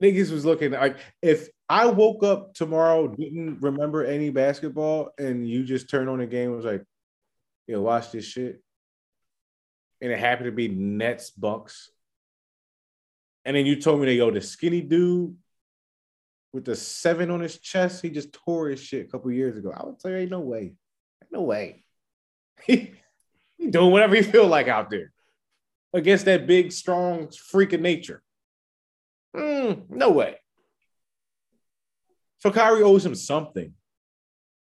niggas 0.00 0.30
was 0.30 0.44
looking 0.44 0.70
like 0.70 0.98
if 1.22 1.48
I 1.68 1.86
woke 1.86 2.22
up 2.22 2.54
tomorrow, 2.54 3.08
didn't 3.08 3.62
remember 3.62 4.04
any 4.04 4.30
basketball, 4.30 5.10
and 5.18 5.48
you 5.48 5.64
just 5.64 5.90
turned 5.90 6.08
on 6.08 6.18
the 6.18 6.26
game, 6.26 6.54
was 6.54 6.64
like, 6.64 6.84
yo, 7.66 7.80
watch 7.80 8.12
this 8.12 8.24
shit 8.24 8.62
and 10.00 10.12
it 10.12 10.18
happened 10.18 10.46
to 10.46 10.52
be 10.52 10.68
Nets 10.68 11.30
Bucks. 11.30 11.90
And 13.44 13.56
then 13.56 13.66
you 13.66 13.80
told 13.80 14.00
me 14.00 14.06
that 14.06 14.16
go, 14.16 14.30
the 14.30 14.40
skinny 14.40 14.80
dude 14.80 15.36
with 16.52 16.64
the 16.64 16.76
seven 16.76 17.30
on 17.30 17.40
his 17.40 17.58
chest, 17.58 18.02
he 18.02 18.10
just 18.10 18.32
tore 18.32 18.68
his 18.68 18.82
shit 18.82 19.06
a 19.06 19.08
couple 19.08 19.30
years 19.30 19.56
ago. 19.56 19.72
I 19.74 19.84
would 19.86 20.00
say, 20.00 20.22
ain't 20.22 20.30
no 20.30 20.40
way, 20.40 20.60
ain't 20.62 21.32
no 21.32 21.42
way. 21.42 21.84
he 22.62 22.92
doing 23.70 23.90
whatever 23.90 24.16
he 24.16 24.22
feel 24.22 24.46
like 24.46 24.68
out 24.68 24.90
there 24.90 25.12
against 25.92 26.24
that 26.24 26.46
big, 26.46 26.72
strong 26.72 27.28
freak 27.30 27.72
of 27.72 27.80
nature. 27.80 28.22
Mm, 29.34 29.88
no 29.90 30.10
way. 30.10 30.36
So 32.38 32.50
Kyrie 32.50 32.82
owes 32.82 33.04
him 33.04 33.14
something. 33.14 33.74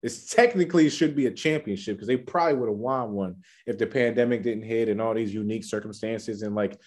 It's 0.03 0.33
technically 0.33 0.89
should 0.89 1.15
be 1.15 1.27
a 1.27 1.31
championship 1.31 1.95
because 1.95 2.07
they 2.07 2.17
probably 2.17 2.55
would 2.55 2.69
have 2.69 2.77
won 2.77 3.11
one 3.11 3.35
if 3.67 3.77
the 3.77 3.85
pandemic 3.85 4.41
didn't 4.41 4.63
hit 4.63 4.89
and 4.89 4.99
all 4.99 5.13
these 5.13 5.33
unique 5.33 5.63
circumstances 5.63 6.41
and 6.41 6.55
like 6.55 6.79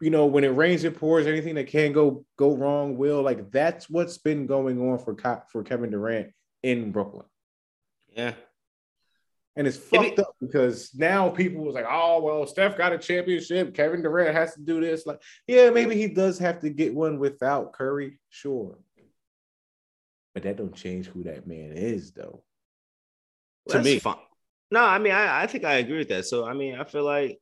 you 0.00 0.10
know 0.10 0.26
when 0.26 0.44
it 0.44 0.48
rains 0.48 0.84
it 0.84 0.98
pours 0.98 1.26
anything 1.26 1.54
that 1.54 1.66
can 1.66 1.92
go 1.92 2.24
go 2.36 2.56
wrong 2.56 2.96
will 2.96 3.22
like 3.22 3.50
that's 3.50 3.88
what's 3.88 4.18
been 4.18 4.46
going 4.46 4.80
on 4.80 4.98
for 4.98 5.16
for 5.50 5.62
Kevin 5.62 5.90
Durant 5.90 6.32
in 6.62 6.90
Brooklyn. 6.90 7.26
Yeah. 8.16 8.34
And 9.56 9.66
it's 9.66 9.76
fucked 9.76 10.20
up 10.20 10.36
because 10.40 10.90
now 10.94 11.30
people 11.30 11.64
was 11.64 11.74
like, 11.74 11.86
oh 11.88 12.22
well, 12.22 12.46
Steph 12.46 12.78
got 12.78 12.92
a 12.92 12.98
championship. 12.98 13.74
Kevin 13.74 14.02
Durant 14.02 14.34
has 14.34 14.54
to 14.54 14.60
do 14.60 14.80
this. 14.80 15.04
Like, 15.04 15.20
yeah, 15.48 15.70
maybe 15.70 15.96
he 15.96 16.06
does 16.06 16.38
have 16.38 16.60
to 16.60 16.70
get 16.70 16.94
one 16.94 17.18
without 17.18 17.72
Curry, 17.72 18.20
sure. 18.30 18.78
But 20.38 20.44
that 20.44 20.56
don't 20.56 20.72
change 20.72 21.06
who 21.06 21.24
that 21.24 21.48
man 21.48 21.72
is, 21.74 22.12
though. 22.12 22.44
Well, 23.66 23.78
to 23.78 23.82
me, 23.82 23.98
fine. 23.98 24.14
No, 24.70 24.84
I 24.84 25.00
mean, 25.00 25.12
I, 25.12 25.42
I 25.42 25.46
think 25.48 25.64
I 25.64 25.78
agree 25.78 25.98
with 25.98 26.10
that. 26.10 26.26
So, 26.26 26.46
I 26.46 26.54
mean, 26.54 26.76
I 26.76 26.84
feel 26.84 27.02
like 27.02 27.40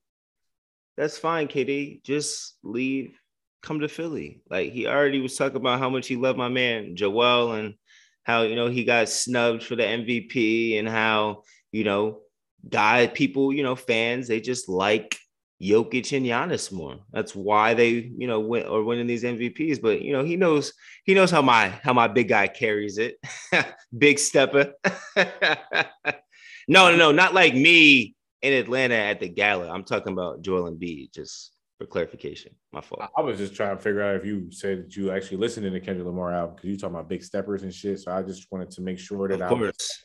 that's 0.97 1.19
fine, 1.19 1.47
KD. 1.47 2.03
Just 2.03 2.57
leave, 2.63 3.21
come 3.63 3.81
to 3.81 3.89
Philly. 3.89 4.41
Like 4.49 4.73
he 4.73 4.87
already 4.87 5.21
was 5.21 5.37
talking 5.37 5.59
about 5.59 5.79
how 5.79 5.91
much 5.91 6.07
he 6.07 6.17
loved 6.17 6.39
my 6.39 6.49
man 6.49 6.97
Joel 6.97 7.53
and 7.53 7.75
how 8.23 8.45
you 8.45 8.57
know 8.57 8.69
he 8.69 8.85
got 8.85 9.11
snubbed 9.11 9.63
for 9.63 9.77
the 9.77 9.83
MVP 9.83 10.79
and 10.79 10.89
how 10.89 11.43
you 11.73 11.85
know 11.85 12.21
guy 12.67 13.09
people 13.09 13.53
you 13.53 13.63
know 13.63 13.77
fans 13.77 14.27
they 14.27 14.41
just 14.41 14.71
like 14.71 15.19
Jokic 15.63 16.15
and 16.17 16.27
Giannis 16.27 16.71
more. 16.71 16.99
That's 17.13 17.35
why 17.35 17.75
they, 17.75 17.89
you 17.89 18.27
know, 18.27 18.41
win 18.41 18.67
or 18.67 18.85
winning 18.85 19.07
these 19.07 19.25
MVPs. 19.25 19.81
But 19.81 20.03
you 20.03 20.13
know, 20.13 20.25
he 20.25 20.37
knows 20.37 20.73
he 21.05 21.15
knows 21.15 21.31
how 21.31 21.43
my 21.43 21.69
how 21.69 21.93
my 21.93 22.09
big 22.09 22.29
guy 22.29 22.47
carries 22.47 22.99
it. 22.99 23.17
big 23.99 24.19
stepper. 24.19 24.75
no, 25.17 26.91
no, 26.91 26.97
no, 26.97 27.13
not 27.13 27.35
like 27.35 27.55
me 27.55 28.15
in 28.43 28.53
Atlanta 28.53 28.95
at 28.95 29.21
the 29.21 29.29
gala. 29.29 29.71
I'm 29.71 29.85
talking 29.85 30.13
about 30.13 30.43
Joel 30.43 30.71
Embiid, 30.71 31.13
just 31.15 31.53
for 31.79 31.87
clarification. 31.87 32.55
My 32.73 32.83
fault. 32.83 33.11
I 33.17 33.21
was 33.23 33.39
just 33.39 33.55
trying 33.55 33.77
to 33.77 33.83
figure 33.83 34.03
out 34.03 34.17
if 34.17 34.25
you 34.25 34.51
said 34.51 34.85
that 34.85 34.97
you 34.97 35.11
actually 35.11 35.39
listened 35.39 35.71
to 35.71 35.81
Kendrick 35.81 36.07
Lamar 36.07 36.33
album 36.33 36.57
because 36.57 36.71
you 36.71 36.77
talking 36.77 36.95
about 36.95 37.09
big 37.09 37.25
steppers 37.25 37.63
and 37.63 37.73
shit. 37.73 38.01
So 38.01 38.13
I 38.13 38.23
just 38.23 38.47
wanted 38.51 38.71
to 38.73 38.83
make 38.83 38.99
sure 38.99 39.29
that 39.29 39.41
of 39.41 39.49
course. 39.49 39.63
I 39.63 39.67
was, 39.67 40.05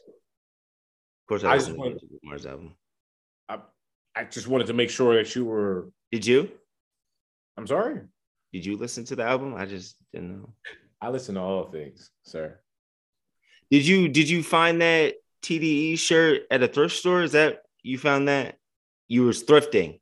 of 1.20 1.28
course, 1.28 1.44
I, 1.44 1.52
I 1.52 1.58
just 1.58 1.72
wanted, 1.74 2.02
Lamar's 2.24 2.46
album. 2.46 2.76
I, 3.50 3.60
I 4.16 4.26
just 4.26 4.48
wanted 4.48 4.68
to 4.68 4.74
make 4.74 4.90
sure 4.90 5.16
that 5.16 5.36
you 5.36 5.46
were. 5.46 5.90
Did 6.12 6.26
you? 6.26 6.52
I'm 7.58 7.68
sorry. 7.68 8.02
Did 8.52 8.66
you 8.66 8.78
listen 8.78 9.06
to 9.06 9.16
the 9.16 9.24
album? 9.24 9.56
I 9.56 9.66
just 9.66 9.96
didn't 10.12 10.40
know. 10.40 10.54
I 11.02 11.10
listen 11.10 11.36
to 11.36 11.42
all 11.42 11.72
things, 11.72 12.12
sir. 12.24 12.60
Did 13.70 13.88
you 13.88 14.10
did 14.10 14.30
you 14.30 14.44
find 14.44 14.82
that 14.82 15.16
TDE 15.42 15.98
shirt 15.98 16.44
at 16.52 16.62
a 16.62 16.68
thrift 16.68 16.96
store? 16.96 17.24
Is 17.24 17.32
that 17.32 17.62
you 17.84 17.98
found 17.98 18.28
that? 18.28 18.58
You 19.08 19.26
were 19.26 19.32
thrifting. 19.32 20.00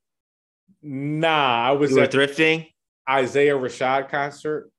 Nah, 0.82 1.68
I 1.68 1.72
was 1.72 1.92
you 1.92 1.98
were 1.98 2.08
thrifting. 2.08 2.68
Isaiah 3.10 3.56
Rashad 3.56 4.10
concert. 4.10 4.72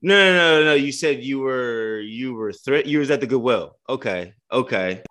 No, 0.00 0.14
no, 0.14 0.60
no, 0.60 0.64
no. 0.64 0.74
You 0.74 0.92
said 0.92 1.22
you 1.22 1.40
were 1.40 2.00
you 2.00 2.34
were 2.34 2.52
thrift. 2.52 2.86
You 2.86 3.00
was 3.00 3.10
at 3.10 3.20
the 3.20 3.26
Goodwill. 3.26 3.76
Okay, 3.88 4.34
okay. 4.50 5.02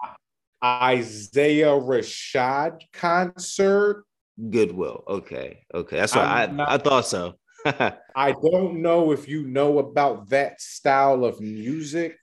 Isaiah 0.63 1.67
Rashad 1.67 2.81
concert. 2.93 4.05
Goodwill. 4.49 5.03
Okay. 5.07 5.65
Okay. 5.73 5.97
That's 5.97 6.15
what 6.15 6.25
I, 6.25 6.45
not, 6.47 6.69
I 6.69 6.77
thought 6.77 7.07
so. 7.07 7.35
I 7.65 8.31
don't 8.31 8.81
know 8.81 9.11
if 9.11 9.27
you 9.27 9.47
know 9.47 9.79
about 9.79 10.29
that 10.29 10.61
style 10.61 11.25
of 11.25 11.41
music. 11.41 12.17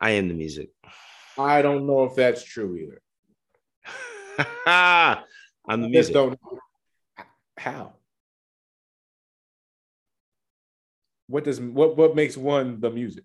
I 0.00 0.12
am 0.12 0.28
the 0.28 0.34
music. 0.34 0.70
I 1.38 1.62
don't 1.62 1.86
know 1.86 2.04
if 2.04 2.14
that's 2.16 2.42
true 2.42 2.76
either. 2.76 3.02
I'm 5.68 5.82
the 5.82 5.88
music. 5.88 6.14
Don't 6.14 6.38
how? 7.56 7.92
What 11.28 11.44
does 11.44 11.60
what 11.60 11.96
what 11.96 12.16
makes 12.16 12.36
one 12.36 12.80
the 12.80 12.90
music? 12.90 13.24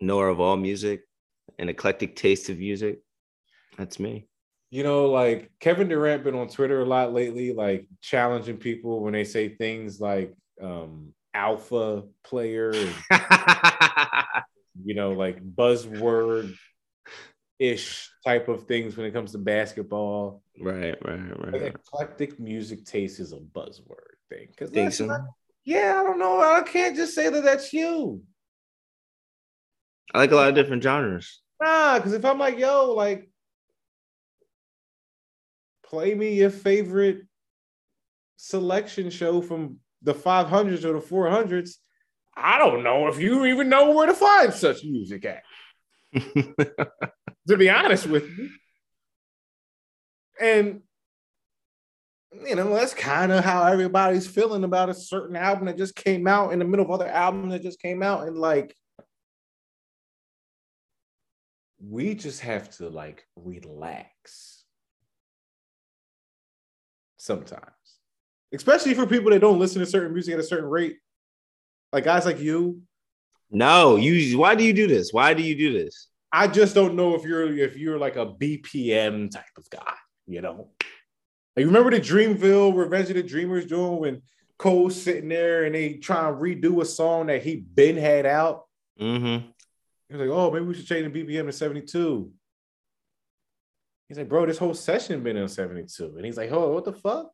Knower 0.00 0.28
of 0.28 0.40
all 0.40 0.56
music, 0.56 1.02
an 1.58 1.68
eclectic 1.68 2.16
taste 2.16 2.48
of 2.48 2.58
music. 2.58 3.00
That's 3.78 3.98
me. 3.98 4.26
You 4.70 4.84
know, 4.84 5.06
like 5.06 5.50
Kevin 5.58 5.88
Durant 5.88 6.22
been 6.22 6.34
on 6.34 6.48
Twitter 6.48 6.80
a 6.80 6.84
lot 6.84 7.12
lately, 7.12 7.52
like 7.52 7.88
challenging 8.00 8.56
people 8.56 9.00
when 9.00 9.12
they 9.12 9.24
say 9.24 9.48
things 9.48 10.00
like 10.00 10.32
um 10.62 11.12
alpha 11.34 12.04
player, 12.22 12.70
and, 12.70 12.94
you 14.84 14.94
know, 14.94 15.12
like 15.12 15.42
buzzword 15.42 16.54
ish 17.58 18.10
type 18.24 18.48
of 18.48 18.64
things 18.64 18.96
when 18.96 19.06
it 19.06 19.12
comes 19.12 19.32
to 19.32 19.38
basketball. 19.38 20.42
Right, 20.60 20.96
right, 21.04 21.40
right. 21.40 21.52
Like 21.52 21.74
eclectic 21.74 22.38
music 22.40 22.84
taste 22.84 23.20
is 23.20 23.32
a 23.32 23.38
buzzword 23.38 24.16
thing. 24.28 24.48
Because 24.56 24.70
yeah, 25.64 26.00
I 26.00 26.02
don't 26.02 26.18
know. 26.18 26.40
I 26.40 26.62
can't 26.62 26.96
just 26.96 27.14
say 27.14 27.28
that 27.28 27.44
that's 27.44 27.72
you. 27.72 28.22
I 30.12 30.18
like 30.18 30.32
a 30.32 30.36
lot 30.36 30.48
of 30.48 30.54
different 30.54 30.82
genres. 30.82 31.40
Nah, 31.60 31.98
because 31.98 32.12
if 32.12 32.24
I'm 32.24 32.38
like, 32.38 32.58
yo, 32.58 32.92
like, 32.92 33.30
play 35.84 36.14
me 36.14 36.34
your 36.34 36.50
favorite 36.50 37.22
selection 38.36 39.10
show 39.10 39.42
from 39.42 39.78
the 40.02 40.14
500s 40.14 40.84
or 40.84 40.94
the 40.94 41.06
400s, 41.06 41.76
I 42.36 42.58
don't 42.58 42.82
know 42.82 43.08
if 43.08 43.20
you 43.20 43.44
even 43.46 43.68
know 43.68 43.90
where 43.92 44.06
to 44.06 44.14
find 44.14 44.52
such 44.52 44.84
music 44.84 45.24
at. 45.24 45.42
to 47.48 47.56
be 47.56 47.68
honest 47.68 48.06
with 48.06 48.28
you. 48.36 48.50
And 50.40 50.80
you 52.46 52.54
know, 52.54 52.72
that's 52.74 52.94
kind 52.94 53.32
of 53.32 53.44
how 53.44 53.64
everybody's 53.64 54.26
feeling 54.26 54.64
about 54.64 54.88
a 54.88 54.94
certain 54.94 55.36
album 55.36 55.66
that 55.66 55.76
just 55.76 55.96
came 55.96 56.26
out 56.28 56.52
in 56.52 56.60
the 56.60 56.64
middle 56.64 56.84
of 56.84 56.90
other 56.90 57.08
albums 57.08 57.52
that 57.52 57.62
just 57.62 57.80
came 57.80 58.02
out. 58.02 58.26
And 58.26 58.38
like, 58.38 58.74
we 61.82 62.14
just 62.14 62.40
have 62.40 62.70
to 62.76 62.88
like 62.88 63.24
relax 63.36 64.64
sometimes, 67.16 67.62
especially 68.52 68.94
for 68.94 69.06
people 69.06 69.30
that 69.30 69.40
don't 69.40 69.58
listen 69.58 69.80
to 69.80 69.86
certain 69.86 70.12
music 70.12 70.34
at 70.34 70.40
a 70.40 70.44
certain 70.44 70.68
rate. 70.68 70.96
Like 71.92 72.04
guys 72.04 72.26
like 72.26 72.40
you. 72.40 72.82
No, 73.50 73.96
you 73.96 74.38
why 74.38 74.54
do 74.54 74.64
you 74.64 74.72
do 74.72 74.86
this? 74.86 75.12
Why 75.12 75.34
do 75.34 75.42
you 75.42 75.56
do 75.56 75.72
this? 75.72 76.08
I 76.32 76.46
just 76.46 76.74
don't 76.74 76.94
know 76.94 77.14
if 77.14 77.24
you're 77.24 77.52
if 77.58 77.76
you're 77.76 77.98
like 77.98 78.16
a 78.16 78.26
BPM 78.26 79.30
type 79.30 79.44
of 79.56 79.68
guy, 79.70 79.94
you 80.26 80.40
know. 80.40 80.68
Like, 81.56 81.66
remember 81.66 81.90
the 81.90 82.00
Dreamville 82.00 82.76
Revenge 82.76 83.08
of 83.10 83.16
the 83.16 83.22
Dreamers 83.22 83.66
doing 83.66 83.98
when 83.98 84.22
Cole's 84.56 85.00
sitting 85.00 85.28
there 85.28 85.64
and 85.64 85.74
they 85.74 85.94
try 85.94 86.28
and 86.28 86.36
redo 86.36 86.80
a 86.80 86.84
song 86.84 87.26
that 87.26 87.42
he 87.42 87.56
been 87.56 87.96
had 87.96 88.26
out. 88.26 88.66
Mm-hmm. 89.00 89.48
He 90.10 90.16
was 90.16 90.28
like, 90.28 90.36
oh, 90.36 90.50
maybe 90.50 90.64
we 90.64 90.74
should 90.74 90.86
change 90.86 91.12
the 91.12 91.24
BPM 91.24 91.46
to 91.46 91.52
72. 91.52 92.32
He's 94.08 94.18
like, 94.18 94.28
bro, 94.28 94.44
this 94.44 94.58
whole 94.58 94.74
session 94.74 95.22
been 95.22 95.36
in 95.36 95.46
72. 95.46 96.16
And 96.16 96.26
he's 96.26 96.36
like, 96.36 96.50
oh, 96.50 96.72
what 96.72 96.84
the 96.84 96.92
fuck? 96.92 97.30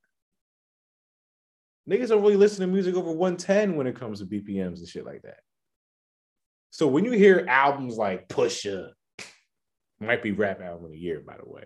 Niggas 1.89 2.09
don't 2.09 2.21
really 2.21 2.37
listen 2.37 2.61
to 2.61 2.67
music 2.67 2.95
over 2.95 3.11
110 3.11 3.77
when 3.77 3.87
it 3.87 3.99
comes 3.99 4.19
to 4.19 4.27
BPMs 4.27 4.79
and 4.79 4.89
shit 4.89 5.07
like 5.07 5.23
that. 5.23 5.39
So 6.71 6.87
when 6.87 7.07
you 7.07 7.13
hear 7.13 7.47
albums 7.49 7.97
like 7.97 8.29
Pusha, 8.29 8.91
might 9.99 10.23
be 10.23 10.33
rap 10.33 10.61
album 10.61 10.85
of 10.85 10.91
the 10.91 10.99
year, 10.99 11.23
by 11.27 11.37
the 11.39 11.49
way. 11.49 11.65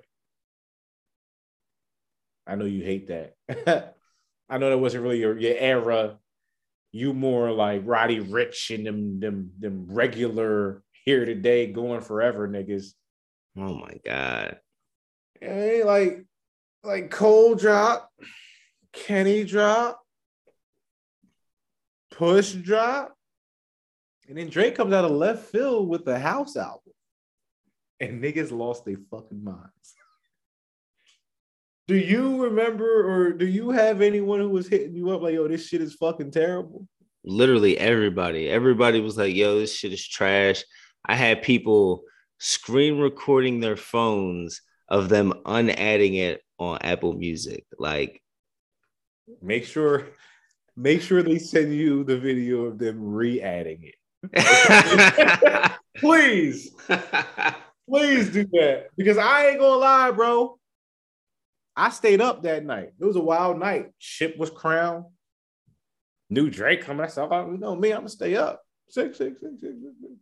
I 2.47 2.55
know 2.55 2.67
you 2.67 2.85
hate 2.85 3.09
that. 3.09 3.97
I 4.49 4.59
know 4.59 4.71
that 4.71 4.79
wasn't 4.79 5.03
really 5.03 5.19
your, 5.19 5.37
your 5.37 5.57
era. 5.57 6.19
You 6.93 7.15
more 7.15 7.51
like 7.51 7.83
Roddy 7.85 8.21
Ricch 8.21 8.73
and 8.73 8.87
them 8.87 9.21
them 9.21 9.53
them 9.59 9.87
regular 9.89 10.83
here 11.05 11.25
today 11.25 11.67
going 11.67 12.01
forever 12.01 12.49
niggas. 12.49 12.93
Oh 13.57 13.75
my 13.75 13.95
god. 14.05 14.59
Hey, 15.41 15.83
like 15.85 16.25
like 16.85 17.11
Cole 17.11 17.55
drop, 17.55 18.11
Kenny 18.93 19.45
drop, 19.45 20.01
Push 22.13 22.53
drop, 22.53 23.15
and 24.29 24.37
then 24.37 24.49
Drake 24.49 24.77
comes 24.77 24.93
out 24.93 25.05
of 25.05 25.11
left 25.11 25.47
field 25.51 25.89
with 25.89 26.05
the 26.05 26.19
House 26.19 26.57
album, 26.57 26.93
and 27.99 28.23
niggas 28.23 28.53
lost 28.53 28.85
their 28.85 28.99
fucking 29.11 29.43
minds. 29.43 29.95
do 31.89 31.97
you 31.97 32.43
remember, 32.45 33.09
or 33.09 33.33
do 33.33 33.47
you 33.47 33.71
have 33.71 34.01
anyone 34.03 34.41
who 34.41 34.51
was 34.51 34.69
hitting 34.69 34.95
you 34.95 35.11
up 35.11 35.23
like, 35.23 35.35
"Yo, 35.35 35.49
this 35.49 35.67
shit 35.67 35.81
is 35.81 35.95
fucking 35.95 36.31
terrible"? 36.31 36.87
Literally 37.25 37.77
everybody. 37.79 38.49
Everybody 38.49 39.01
was 39.01 39.17
like, 39.17 39.35
"Yo, 39.35 39.59
this 39.59 39.75
shit 39.75 39.93
is 39.93 40.07
trash." 40.07 40.63
I 41.05 41.17
had 41.17 41.43
people 41.43 42.05
screen 42.39 42.99
recording 42.99 43.61
their 43.61 43.77
phones 43.77 44.63
of 44.89 45.09
them 45.09 45.33
unadding 45.47 46.15
it 46.15 46.43
on 46.59 46.79
Apple 46.83 47.13
Music. 47.13 47.65
Like, 47.79 48.23
make 49.41 49.65
sure, 49.65 50.09
make 50.77 51.03
sure 51.03 51.23
they 51.23 51.39
send 51.39 51.75
you 51.75 52.05
the 52.05 52.19
video 52.19 52.65
of 52.65 52.79
them 52.79 53.13
re-adding 53.13 53.85
it. 53.85 53.95
please, 55.97 56.71
please 57.89 58.31
do 58.31 58.45
that 58.53 58.89
because 58.97 59.17
I 59.17 59.49
ain't 59.49 59.61
gonna 59.61 59.77
lie, 59.77 60.11
bro. 60.11 60.59
I 61.77 61.91
stayed 61.91 62.21
up 62.21 62.43
that 62.43 62.65
night. 62.65 62.93
It 63.01 63.05
was 63.05 63.17
a 63.17 63.21
wild 63.21 63.59
night. 63.59 63.93
Ship 63.99 64.37
was 64.37 64.51
crowned. 64.51 65.07
New 66.29 66.51
Drake 66.51 66.83
coming. 66.83 67.05
I 67.05 67.09
said, 67.09 67.29
you 67.31 67.57
know 67.59 67.75
me, 67.75 67.93
I'm 67.93 68.01
gonna 68.01 68.11
stay 68.11 68.37
up. 68.37 68.63
Six, 68.89 69.19
six, 69.19 69.41
six, 69.41 69.61
six, 69.61 69.75
six, 69.81 69.95
six. 70.01 70.13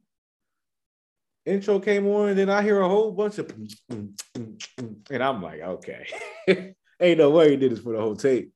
Intro 1.49 1.81
came 1.81 2.07
on, 2.07 2.31
and 2.31 2.39
then 2.39 2.51
I 2.51 2.63
hear 2.63 2.81
a 2.81 2.89
whole 2.89 3.13
bunch 3.13 3.39
of, 3.39 3.53
and 3.89 5.23
I'm 5.23 5.43
like, 5.43 5.61
okay, 5.61 6.07
ain't 7.01 7.19
no 7.19 7.31
way 7.31 7.51
he 7.51 7.57
did 7.57 7.73
this 7.73 7.81
for 7.81 7.93
the 7.93 8.01
whole 8.01 8.17
tape. 8.17 8.53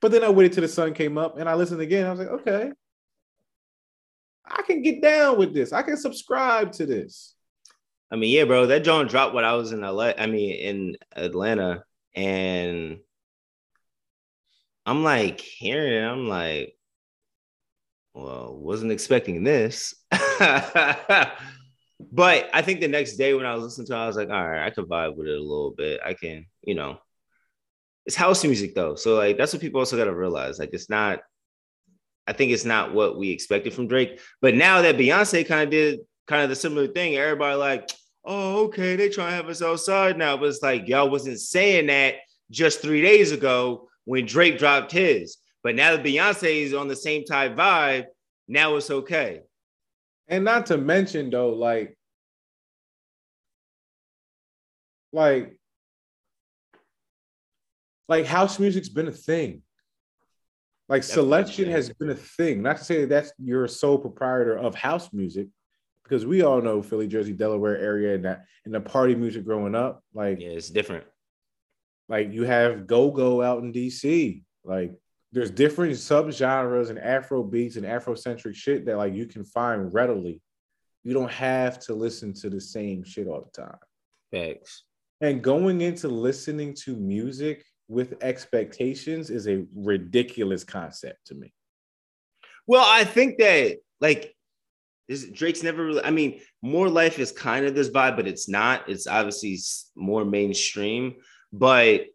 But 0.00 0.12
then 0.12 0.24
I 0.24 0.30
waited 0.30 0.52
till 0.52 0.62
the 0.62 0.68
sun 0.68 0.94
came 0.94 1.18
up 1.18 1.38
and 1.38 1.48
I 1.48 1.54
listened 1.54 1.80
again. 1.80 2.06
I 2.06 2.10
was 2.10 2.20
like, 2.20 2.28
okay, 2.28 2.70
I 4.44 4.62
can 4.62 4.82
get 4.82 5.02
down 5.02 5.38
with 5.38 5.52
this. 5.52 5.72
I 5.72 5.82
can 5.82 5.96
subscribe 5.96 6.72
to 6.72 6.86
this. 6.86 7.34
I 8.10 8.16
mean, 8.16 8.30
yeah, 8.30 8.44
bro, 8.44 8.66
that 8.66 8.84
joint 8.84 9.10
dropped 9.10 9.34
when 9.34 9.44
I 9.44 9.54
was 9.54 9.72
in 9.72 9.80
LA. 9.80 10.12
I 10.16 10.26
mean, 10.26 10.54
in 10.54 10.96
Atlanta, 11.16 11.82
and 12.14 12.98
I'm 14.84 15.02
like 15.02 15.40
hearing. 15.40 16.04
I'm 16.04 16.28
like, 16.28 16.76
well, 18.16 18.56
wasn't 18.56 18.92
expecting 18.92 19.44
this. 19.44 19.94
but 20.10 21.28
I 22.10 22.62
think 22.62 22.80
the 22.80 22.88
next 22.88 23.16
day 23.16 23.34
when 23.34 23.44
I 23.44 23.54
was 23.54 23.64
listening 23.64 23.88
to 23.88 23.92
it, 23.92 23.98
I 23.98 24.06
was 24.06 24.16
like, 24.16 24.30
all 24.30 24.48
right, 24.48 24.64
I 24.64 24.70
could 24.70 24.88
vibe 24.88 25.16
with 25.16 25.28
it 25.28 25.38
a 25.38 25.42
little 25.42 25.74
bit. 25.76 26.00
I 26.04 26.14
can, 26.14 26.46
you 26.62 26.74
know, 26.74 26.98
it's 28.06 28.16
house 28.16 28.42
music 28.42 28.74
though. 28.74 28.94
So 28.94 29.16
like 29.16 29.36
that's 29.36 29.52
what 29.52 29.60
people 29.60 29.80
also 29.80 29.98
gotta 29.98 30.14
realize. 30.14 30.58
Like 30.58 30.70
it's 30.72 30.88
not, 30.88 31.20
I 32.26 32.32
think 32.32 32.52
it's 32.52 32.64
not 32.64 32.94
what 32.94 33.18
we 33.18 33.30
expected 33.30 33.74
from 33.74 33.86
Drake. 33.86 34.18
But 34.40 34.54
now 34.54 34.80
that 34.80 34.96
Beyonce 34.96 35.46
kind 35.46 35.64
of 35.64 35.70
did 35.70 36.00
kind 36.26 36.42
of 36.42 36.48
the 36.48 36.56
similar 36.56 36.88
thing, 36.88 37.16
everybody 37.16 37.56
like, 37.56 37.90
oh, 38.24 38.64
okay, 38.64 38.96
they 38.96 39.10
trying 39.10 39.30
to 39.30 39.36
have 39.36 39.48
us 39.48 39.60
outside 39.60 40.16
now. 40.16 40.38
But 40.38 40.48
it's 40.48 40.62
like 40.62 40.88
y'all 40.88 41.10
wasn't 41.10 41.38
saying 41.38 41.88
that 41.88 42.14
just 42.50 42.80
three 42.80 43.02
days 43.02 43.32
ago 43.32 43.90
when 44.06 44.24
Drake 44.24 44.56
dropped 44.56 44.90
his. 44.90 45.36
But 45.66 45.74
now 45.74 45.96
that 45.96 46.04
Beyonce 46.04 46.62
is 46.62 46.74
on 46.74 46.86
the 46.86 46.94
same 46.94 47.24
type 47.24 47.56
vibe, 47.56 48.04
now 48.46 48.76
it's 48.76 48.88
okay. 48.88 49.40
And 50.28 50.44
not 50.44 50.66
to 50.66 50.78
mention 50.78 51.28
though, 51.28 51.54
like, 51.54 51.98
like 55.12 55.58
like 58.06 58.26
house 58.26 58.60
music's 58.60 58.88
been 58.88 59.08
a 59.08 59.10
thing. 59.10 59.62
Like 60.88 61.02
selection 61.02 61.68
has 61.68 61.92
been 61.92 62.10
a 62.10 62.14
thing. 62.14 62.62
Not 62.62 62.76
to 62.76 62.84
say 62.84 63.00
that 63.00 63.08
that's 63.08 63.32
your 63.36 63.66
sole 63.66 63.98
proprietor 63.98 64.56
of 64.56 64.76
house 64.76 65.12
music, 65.12 65.48
because 66.04 66.24
we 66.24 66.42
all 66.42 66.62
know 66.62 66.80
Philly, 66.80 67.08
Jersey, 67.08 67.32
Delaware 67.32 67.76
area 67.76 68.14
and 68.14 68.24
that 68.24 68.44
in 68.66 68.70
the 68.70 68.80
party 68.80 69.16
music 69.16 69.44
growing 69.44 69.74
up. 69.74 70.04
Like 70.14 70.38
yeah, 70.38 70.50
it's 70.50 70.70
different. 70.70 71.06
Like 72.08 72.32
you 72.32 72.44
have 72.44 72.86
go 72.86 73.10
go 73.10 73.42
out 73.42 73.64
in 73.64 73.72
DC. 73.72 74.44
Like 74.62 74.92
there's 75.32 75.50
different 75.50 75.92
subgenres 75.92 76.90
and 76.90 76.98
Afro 76.98 77.42
beats 77.42 77.76
and 77.76 77.84
Afrocentric 77.84 78.54
shit 78.54 78.86
that 78.86 78.96
like 78.96 79.14
you 79.14 79.26
can 79.26 79.44
find 79.44 79.92
readily. 79.92 80.40
You 81.04 81.14
don't 81.14 81.30
have 81.30 81.78
to 81.80 81.94
listen 81.94 82.32
to 82.34 82.50
the 82.50 82.60
same 82.60 83.04
shit 83.04 83.28
all 83.28 83.42
the 83.42 83.62
time. 83.62 83.78
Thanks. 84.32 84.84
And 85.20 85.42
going 85.42 85.80
into 85.80 86.08
listening 86.08 86.74
to 86.84 86.96
music 86.96 87.64
with 87.88 88.22
expectations 88.22 89.30
is 89.30 89.46
a 89.46 89.64
ridiculous 89.74 90.64
concept 90.64 91.26
to 91.26 91.34
me. 91.34 91.52
Well, 92.66 92.84
I 92.86 93.04
think 93.04 93.38
that 93.38 93.76
like 94.00 94.34
this, 95.08 95.24
Drake's 95.28 95.62
never 95.62 95.84
really, 95.84 96.02
I 96.02 96.10
mean, 96.10 96.40
More 96.62 96.88
Life 96.88 97.18
is 97.18 97.30
kind 97.30 97.64
of 97.64 97.74
this 97.74 97.90
vibe, 97.90 98.16
but 98.16 98.26
it's 98.26 98.48
not. 98.48 98.88
It's 98.88 99.06
obviously 99.06 99.58
more 99.94 100.24
mainstream, 100.24 101.14
but 101.52 102.06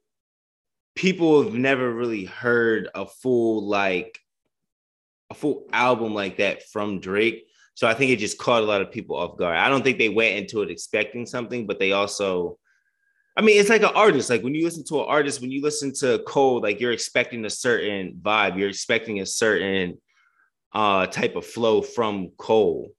people 0.95 1.43
have 1.43 1.53
never 1.53 1.91
really 1.91 2.25
heard 2.25 2.89
a 2.93 3.05
full, 3.05 3.67
like, 3.67 4.19
a 5.29 5.33
full 5.33 5.65
album 5.71 6.13
like 6.13 6.37
that 6.37 6.63
from 6.69 6.99
Drake. 6.99 7.47
So 7.73 7.87
I 7.87 7.93
think 7.93 8.11
it 8.11 8.19
just 8.19 8.37
caught 8.37 8.63
a 8.63 8.65
lot 8.65 8.81
of 8.81 8.91
people 8.91 9.15
off 9.15 9.37
guard. 9.37 9.57
I 9.57 9.69
don't 9.69 9.83
think 9.83 9.97
they 9.97 10.09
went 10.09 10.35
into 10.35 10.61
it 10.61 10.69
expecting 10.69 11.25
something, 11.25 11.65
but 11.65 11.79
they 11.79 11.93
also 11.93 12.57
I 13.35 13.41
mean, 13.41 13.59
it's 13.59 13.69
like 13.69 13.81
an 13.81 13.95
artist. 13.95 14.29
Like 14.29 14.43
when 14.43 14.53
you 14.53 14.65
listen 14.65 14.83
to 14.85 14.99
an 14.99 15.05
artist, 15.07 15.39
when 15.39 15.51
you 15.51 15.61
listen 15.61 15.93
to 15.95 16.19
Cole, 16.27 16.61
like 16.61 16.81
you're 16.81 16.91
expecting 16.91 17.45
a 17.45 17.49
certain 17.49 18.19
vibe, 18.21 18.57
you're 18.57 18.69
expecting 18.69 19.21
a 19.21 19.25
certain 19.25 19.97
uh 20.73 21.07
type 21.07 21.35
of 21.35 21.45
flow 21.45 21.81
from 21.81 22.31
Cole. 22.37 22.91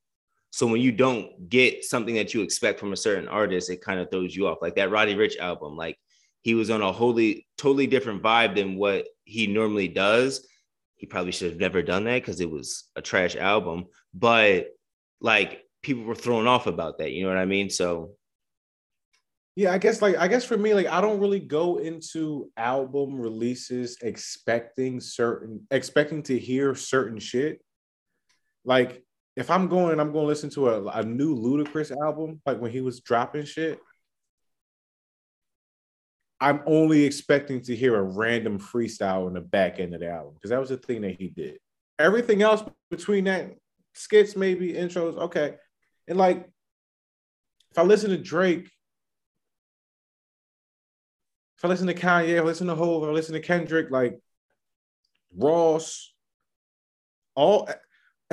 So 0.50 0.66
when 0.66 0.80
you 0.80 0.92
don't 0.92 1.48
get 1.48 1.84
something 1.84 2.14
that 2.16 2.34
you 2.34 2.42
expect 2.42 2.80
from 2.80 2.92
a 2.92 2.96
certain 2.96 3.28
artist, 3.28 3.70
it 3.70 3.82
kind 3.82 4.00
of 4.00 4.10
throws 4.10 4.34
you 4.34 4.48
off. 4.48 4.58
Like 4.60 4.76
that 4.76 4.90
Roddy 4.90 5.14
Ricch 5.14 5.38
album, 5.38 5.76
like 5.76 5.98
he 6.42 6.54
was 6.54 6.70
on 6.70 6.82
a 6.82 6.92
wholly 6.92 7.46
totally 7.56 7.86
different 7.86 8.22
vibe 8.22 8.56
than 8.56 8.76
what 8.76 9.06
he 9.24 9.46
normally 9.46 9.88
does. 9.88 10.46
He 10.96 11.06
probably 11.06 11.32
should 11.32 11.50
have 11.50 11.60
never 11.60 11.82
done 11.82 12.04
that 12.04 12.20
because 12.20 12.40
it 12.40 12.50
was 12.50 12.90
a 12.94 13.02
trash 13.02 13.36
album. 13.36 13.86
But 14.12 14.68
like 15.20 15.62
people 15.82 16.04
were 16.04 16.14
thrown 16.14 16.46
off 16.46 16.66
about 16.66 16.98
that. 16.98 17.12
You 17.12 17.22
know 17.22 17.28
what 17.28 17.38
I 17.38 17.46
mean? 17.46 17.70
So 17.70 18.16
Yeah, 19.54 19.72
I 19.72 19.78
guess 19.78 20.02
like 20.02 20.16
I 20.16 20.28
guess 20.28 20.44
for 20.44 20.56
me, 20.56 20.74
like 20.74 20.86
I 20.86 21.00
don't 21.00 21.20
really 21.20 21.40
go 21.40 21.78
into 21.78 22.50
album 22.56 23.20
releases 23.20 23.98
expecting 24.02 25.00
certain 25.00 25.66
expecting 25.70 26.22
to 26.24 26.38
hear 26.38 26.74
certain 26.74 27.18
shit. 27.20 27.60
Like 28.64 29.04
if 29.36 29.50
I'm 29.50 29.68
going, 29.68 29.98
I'm 29.98 30.12
going 30.12 30.24
to 30.24 30.28
listen 30.28 30.50
to 30.50 30.68
a, 30.68 30.86
a 30.88 31.02
new 31.02 31.34
Ludacris 31.34 31.96
album, 32.04 32.40
like 32.44 32.60
when 32.60 32.70
he 32.70 32.80
was 32.80 33.00
dropping 33.00 33.44
shit. 33.44 33.78
I'm 36.42 36.60
only 36.66 37.04
expecting 37.04 37.60
to 37.62 37.76
hear 37.76 37.94
a 37.94 38.02
random 38.02 38.58
freestyle 38.58 39.28
in 39.28 39.34
the 39.34 39.40
back 39.40 39.78
end 39.78 39.94
of 39.94 40.00
the 40.00 40.10
album 40.10 40.34
because 40.34 40.50
that 40.50 40.58
was 40.58 40.70
the 40.70 40.76
thing 40.76 41.02
that 41.02 41.14
he 41.14 41.28
did. 41.28 41.58
Everything 42.00 42.42
else 42.42 42.64
between 42.90 43.24
that 43.24 43.54
skits, 43.94 44.34
maybe 44.34 44.72
intros, 44.72 45.16
okay. 45.16 45.54
And 46.08 46.18
like 46.18 46.48
if 47.70 47.78
I 47.78 47.82
listen 47.82 48.10
to 48.10 48.18
Drake, 48.18 48.68
if 51.58 51.64
I 51.64 51.68
listen 51.68 51.86
to 51.86 51.94
Kanye, 51.94 52.30
if 52.30 52.42
I 52.42 52.44
listen 52.44 52.66
to 52.66 52.74
Hov, 52.74 53.04
I 53.04 53.12
listen 53.12 53.34
to 53.34 53.40
Kendrick, 53.40 53.92
like 53.92 54.18
Ross, 55.36 56.12
all 57.36 57.68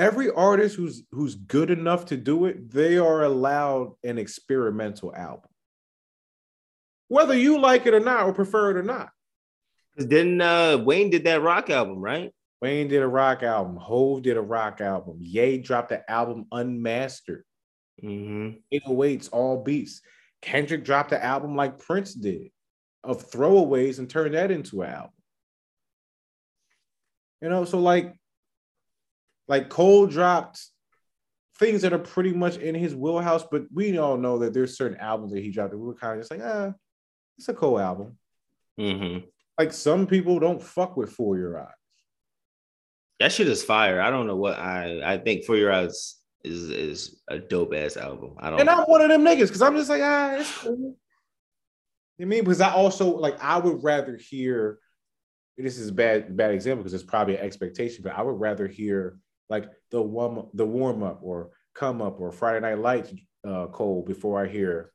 every 0.00 0.30
artist 0.32 0.74
who's 0.74 1.04
who's 1.12 1.36
good 1.36 1.70
enough 1.70 2.06
to 2.06 2.16
do 2.16 2.46
it, 2.46 2.72
they 2.72 2.98
are 2.98 3.22
allowed 3.22 3.92
an 4.02 4.18
experimental 4.18 5.14
album. 5.14 5.49
Whether 7.10 7.36
you 7.36 7.60
like 7.60 7.86
it 7.86 7.94
or 7.94 7.98
not, 7.98 8.26
or 8.26 8.32
prefer 8.32 8.70
it 8.70 8.76
or 8.76 8.84
not. 8.84 9.10
then 9.96 10.40
uh, 10.40 10.78
Wayne 10.78 11.10
did 11.10 11.24
that 11.24 11.42
rock 11.42 11.68
album, 11.68 11.98
right? 11.98 12.32
Wayne 12.62 12.86
did 12.86 13.02
a 13.02 13.08
rock 13.08 13.42
album. 13.42 13.76
Hov 13.78 14.22
did 14.22 14.36
a 14.36 14.40
rock 14.40 14.80
album. 14.80 15.18
Ye 15.18 15.58
dropped 15.58 15.88
the 15.88 16.08
album 16.08 16.46
unmastered. 16.52 17.42
Mm-hmm. 18.00 18.90
808s, 18.92 19.28
all 19.32 19.64
beats. 19.64 20.02
Kendrick 20.40 20.84
dropped 20.84 21.10
the 21.10 21.22
album 21.22 21.56
like 21.56 21.80
Prince 21.80 22.14
did 22.14 22.52
of 23.02 23.28
throwaways 23.28 23.98
and 23.98 24.08
turned 24.08 24.34
that 24.34 24.52
into 24.52 24.82
an 24.82 24.90
album. 24.90 25.10
You 27.42 27.48
know, 27.48 27.64
so 27.64 27.80
like, 27.80 28.14
like 29.48 29.68
Cole 29.68 30.06
dropped 30.06 30.64
things 31.58 31.82
that 31.82 31.92
are 31.92 31.98
pretty 31.98 32.32
much 32.32 32.56
in 32.58 32.76
his 32.76 32.94
wheelhouse, 32.94 33.42
but 33.50 33.64
we 33.74 33.98
all 33.98 34.16
know 34.16 34.38
that 34.38 34.54
there's 34.54 34.76
certain 34.76 34.98
albums 34.98 35.32
that 35.32 35.42
he 35.42 35.50
dropped 35.50 35.72
that 35.72 35.78
we 35.78 35.88
were 35.88 35.94
kind 35.94 36.12
of 36.12 36.20
just 36.20 36.30
like, 36.30 36.40
ah, 36.44 36.72
it's 37.40 37.48
a 37.48 37.54
cool 37.54 37.80
album. 37.80 38.18
Mm-hmm. 38.78 39.26
Like 39.58 39.72
some 39.72 40.06
people 40.06 40.38
don't 40.38 40.62
fuck 40.62 40.98
with 40.98 41.10
For 41.10 41.38
Your 41.38 41.58
Eyes. 41.58 41.68
That 43.18 43.32
shit 43.32 43.48
is 43.48 43.64
fire. 43.64 43.98
I 43.98 44.10
don't 44.10 44.26
know 44.26 44.36
what 44.36 44.58
I 44.58 45.14
I 45.14 45.18
think 45.18 45.46
For 45.46 45.56
Your 45.56 45.72
Eyes 45.72 46.16
is 46.44 46.68
is 46.68 47.22
a 47.28 47.38
dope 47.38 47.74
ass 47.74 47.96
album. 47.96 48.34
I 48.38 48.50
don't 48.50 48.60
And 48.60 48.68
I'm 48.68 48.84
one 48.84 49.00
of 49.00 49.08
them 49.08 49.24
niggas 49.24 49.46
because 49.46 49.62
I'm 49.62 49.74
just 49.74 49.88
like, 49.88 50.02
ah, 50.02 50.34
it's 50.34 50.58
cool. 50.58 50.96
You 52.18 52.26
mean 52.26 52.44
because 52.44 52.60
I 52.60 52.72
also 52.72 53.16
like 53.16 53.42
I 53.42 53.56
would 53.56 53.82
rather 53.82 54.18
hear 54.18 54.78
this 55.56 55.78
is 55.78 55.88
a 55.88 55.94
bad 55.94 56.36
bad 56.36 56.50
example 56.50 56.82
because 56.82 56.92
it's 56.92 57.10
probably 57.10 57.38
an 57.38 57.44
expectation, 57.44 58.02
but 58.02 58.12
I 58.12 58.20
would 58.20 58.38
rather 58.38 58.66
hear 58.66 59.18
like 59.48 59.70
the 59.90 60.02
warm 60.02 60.48
the 60.52 60.66
warm 60.66 61.02
up 61.02 61.20
or 61.22 61.52
come 61.74 62.02
up 62.02 62.20
or 62.20 62.32
Friday 62.32 62.60
Night 62.60 62.78
Lights 62.78 63.14
uh, 63.48 63.68
Cole 63.68 64.04
before 64.06 64.44
I 64.44 64.46
hear 64.46 64.92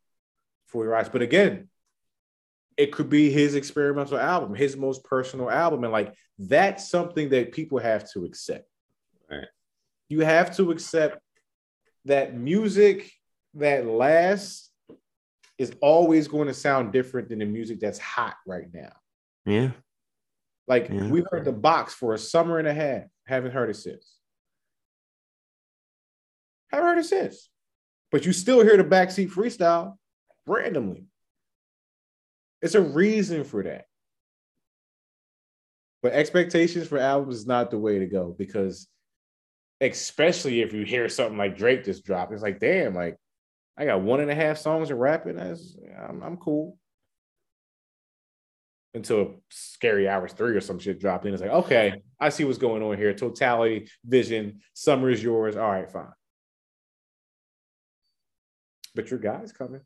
For 0.67 0.83
Your 0.83 0.95
Eyes. 0.95 1.09
But 1.09 1.23
again, 1.23 1.69
it 2.77 2.91
could 2.91 3.09
be 3.09 3.29
his 3.29 3.55
experimental 3.55 4.17
album, 4.17 4.53
his 4.53 4.75
most 4.75 5.03
personal 5.03 5.49
album, 5.49 5.83
and 5.83 5.93
like 5.93 6.13
that's 6.37 6.89
something 6.89 7.29
that 7.29 7.51
people 7.53 7.79
have 7.79 8.09
to 8.11 8.25
accept. 8.25 8.67
Right. 9.29 9.47
You 10.09 10.21
have 10.21 10.55
to 10.57 10.71
accept 10.71 11.19
that 12.05 12.35
music 12.35 13.11
that 13.55 13.85
lasts 13.85 14.71
is 15.57 15.71
always 15.81 16.27
going 16.27 16.47
to 16.47 16.53
sound 16.53 16.91
different 16.91 17.29
than 17.29 17.39
the 17.39 17.45
music 17.45 17.79
that's 17.79 17.97
hot 17.97 18.35
right 18.45 18.67
now. 18.73 18.91
Yeah. 19.45 19.71
Like 20.67 20.89
Yeah. 20.89 21.07
we 21.09 21.23
heard 21.31 21.45
the 21.45 21.53
box 21.53 21.93
for 21.93 22.13
a 22.13 22.17
summer 22.17 22.59
and 22.59 22.67
a 22.67 22.73
half, 22.73 23.03
haven't 23.25 23.51
heard 23.53 23.69
it 23.69 23.75
since. 23.77 24.17
Haven't 26.71 26.87
heard 26.87 26.97
it 26.97 27.05
since. 27.05 27.49
But 28.11 28.25
you 28.25 28.33
still 28.33 28.61
hear 28.63 28.75
the 28.75 28.83
backseat 28.83 29.29
freestyle 29.31 29.97
randomly. 30.45 31.05
It's 32.61 32.75
a 32.75 32.81
reason 32.81 33.43
for 33.43 33.63
that. 33.63 33.85
But 36.01 36.13
expectations 36.13 36.87
for 36.87 36.99
albums 36.99 37.37
is 37.37 37.47
not 37.47 37.71
the 37.71 37.79
way 37.79 37.99
to 37.99 38.05
go 38.05 38.35
because, 38.37 38.87
especially 39.81 40.61
if 40.61 40.71
you 40.71 40.85
hear 40.85 41.09
something 41.09 41.37
like 41.37 41.57
Drake 41.57 41.83
just 41.83 42.05
dropped, 42.05 42.31
it's 42.31 42.43
like, 42.43 42.59
damn, 42.59 42.93
like 42.93 43.17
I 43.77 43.85
got 43.85 44.01
one 44.01 44.19
and 44.19 44.29
a 44.29 44.35
half 44.35 44.57
songs 44.57 44.91
of 44.91 44.97
rapping. 44.97 45.35
That's 45.35 45.75
I'm, 45.97 46.21
I'm 46.21 46.37
cool. 46.37 46.77
Until 48.93 49.41
Scary 49.49 50.07
Hours 50.07 50.31
3 50.33 50.55
or 50.55 50.61
some 50.61 50.79
shit 50.79 50.99
dropped 50.99 51.25
in. 51.25 51.33
It's 51.33 51.41
like, 51.41 51.51
okay, 51.51 52.01
I 52.19 52.29
see 52.29 52.45
what's 52.45 52.57
going 52.57 52.81
on 52.81 52.97
here. 52.97 53.13
Totality, 53.13 53.89
vision, 54.05 54.61
summer 54.73 55.09
is 55.09 55.21
yours. 55.21 55.57
All 55.57 55.69
right, 55.69 55.91
fine. 55.91 56.05
But 58.93 59.09
your 59.09 59.19
guy's 59.19 59.51
coming. 59.51 59.81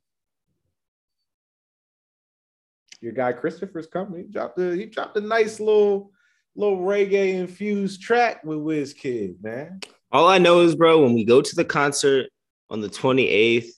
Your 3.02 3.14
guy 3.14 3.32
Christopher's 3.32 3.88
coming. 3.88 4.22
He 4.22 4.28
dropped 4.28 4.60
a 4.60 4.76
he 4.76 4.86
dropped 4.86 5.18
a 5.18 5.22
nice 5.22 5.60
little 5.60 6.12
little 6.56 6.80
reggae 6.80 7.36
infused 7.36 8.02
track 8.02 8.44
with 8.44 8.58
Wizkid, 8.60 9.42
man. 9.42 9.80
All 10.12 10.28
I 10.28 10.38
know 10.38 10.62
is, 10.62 10.76
bro, 10.76 11.04
when 11.04 11.14
we 11.14 11.24
go 11.24 11.42
to 11.42 11.56
the 11.56 11.64
concert 11.66 12.30
on 12.70 12.82
the 12.82 12.90
28th, 12.90 13.70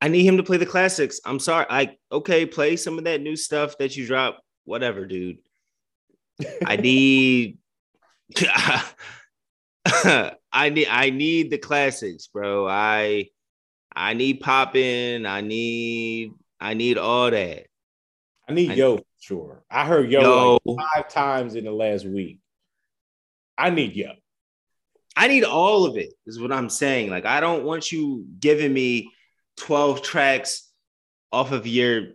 I 0.00 0.08
need 0.08 0.24
him 0.24 0.38
to 0.38 0.42
play 0.42 0.56
the 0.56 0.66
classics. 0.66 1.20
I'm 1.24 1.38
sorry. 1.38 1.66
I 1.70 1.96
okay, 2.10 2.44
play 2.46 2.76
some 2.76 2.98
of 2.98 3.04
that 3.04 3.20
new 3.20 3.36
stuff 3.36 3.78
that 3.78 3.96
you 3.96 4.06
dropped. 4.06 4.40
Whatever, 4.64 5.06
dude. 5.06 5.38
I 6.66 6.76
need 6.82 7.58
I 9.86 10.70
need 10.70 10.88
I 10.88 11.10
need 11.10 11.50
the 11.50 11.58
classics, 11.58 12.26
bro. 12.26 12.66
I 12.68 13.28
I 13.94 14.14
need 14.14 14.40
poppin'. 14.40 15.24
I 15.26 15.40
need 15.40 16.32
I 16.60 16.74
need 16.74 16.98
all 16.98 17.30
that. 17.30 17.66
I 18.48 18.52
need 18.52 18.70
I- 18.72 18.74
Yo 18.74 18.96
for 18.98 19.04
sure. 19.20 19.64
I 19.70 19.86
heard 19.86 20.10
Yo, 20.10 20.20
Yo. 20.20 20.58
like 20.64 20.78
five 20.94 21.08
times 21.08 21.54
in 21.54 21.64
the 21.64 21.72
last 21.72 22.04
week. 22.04 22.40
I 23.56 23.70
need 23.70 23.94
Yo. 23.94 24.12
I 25.16 25.28
need 25.28 25.44
all 25.44 25.86
of 25.86 25.96
it, 25.96 26.12
is 26.26 26.40
what 26.40 26.50
I'm 26.52 26.68
saying. 26.68 27.08
Like, 27.10 27.24
I 27.24 27.40
don't 27.40 27.64
want 27.64 27.92
you 27.92 28.26
giving 28.40 28.72
me 28.72 29.12
12 29.58 30.02
tracks 30.02 30.68
off 31.30 31.52
of 31.52 31.66
your 31.66 32.14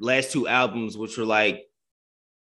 last 0.00 0.32
two 0.32 0.48
albums, 0.48 0.98
which 0.98 1.16
were 1.16 1.24
like 1.24 1.62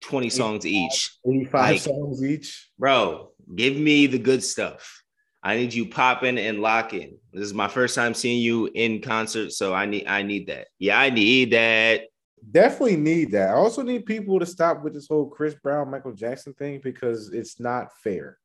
20 0.01 0.29
songs 0.29 0.65
each. 0.65 1.11
85 1.25 1.71
Like- 1.71 1.79
songs 1.81 2.23
each. 2.23 2.69
Bro, 2.77 3.31
give 3.55 3.75
me 3.77 4.07
the 4.07 4.19
good 4.19 4.43
stuff. 4.43 5.03
I 5.41 5.55
need 5.55 5.73
you 5.73 5.87
popping 5.87 6.37
and 6.37 6.59
locking. 6.61 7.17
This 7.31 7.43
is 7.43 7.53
my 7.53 7.67
first 7.67 7.95
time 7.95 8.13
seeing 8.13 8.41
you 8.41 8.69
in 8.73 9.01
concert, 9.01 9.51
so 9.51 9.73
I 9.73 9.85
need 9.85 10.05
I 10.07 10.21
need 10.21 10.47
that. 10.47 10.67
Yeah, 10.79 10.99
I 10.99 11.09
need 11.09 11.51
that. 11.51 12.03
Definitely 12.51 12.97
need 12.97 13.31
that. 13.31 13.49
I 13.49 13.53
also 13.53 13.81
need 13.81 14.05
people 14.05 14.39
to 14.39 14.45
stop 14.45 14.83
with 14.83 14.93
this 14.93 15.07
whole 15.07 15.27
Chris 15.29 15.55
Brown, 15.55 15.91
Michael 15.91 16.13
Jackson 16.13 16.53
thing 16.53 16.79
because 16.83 17.29
it's 17.33 17.59
not 17.59 17.89
fair. 18.03 18.37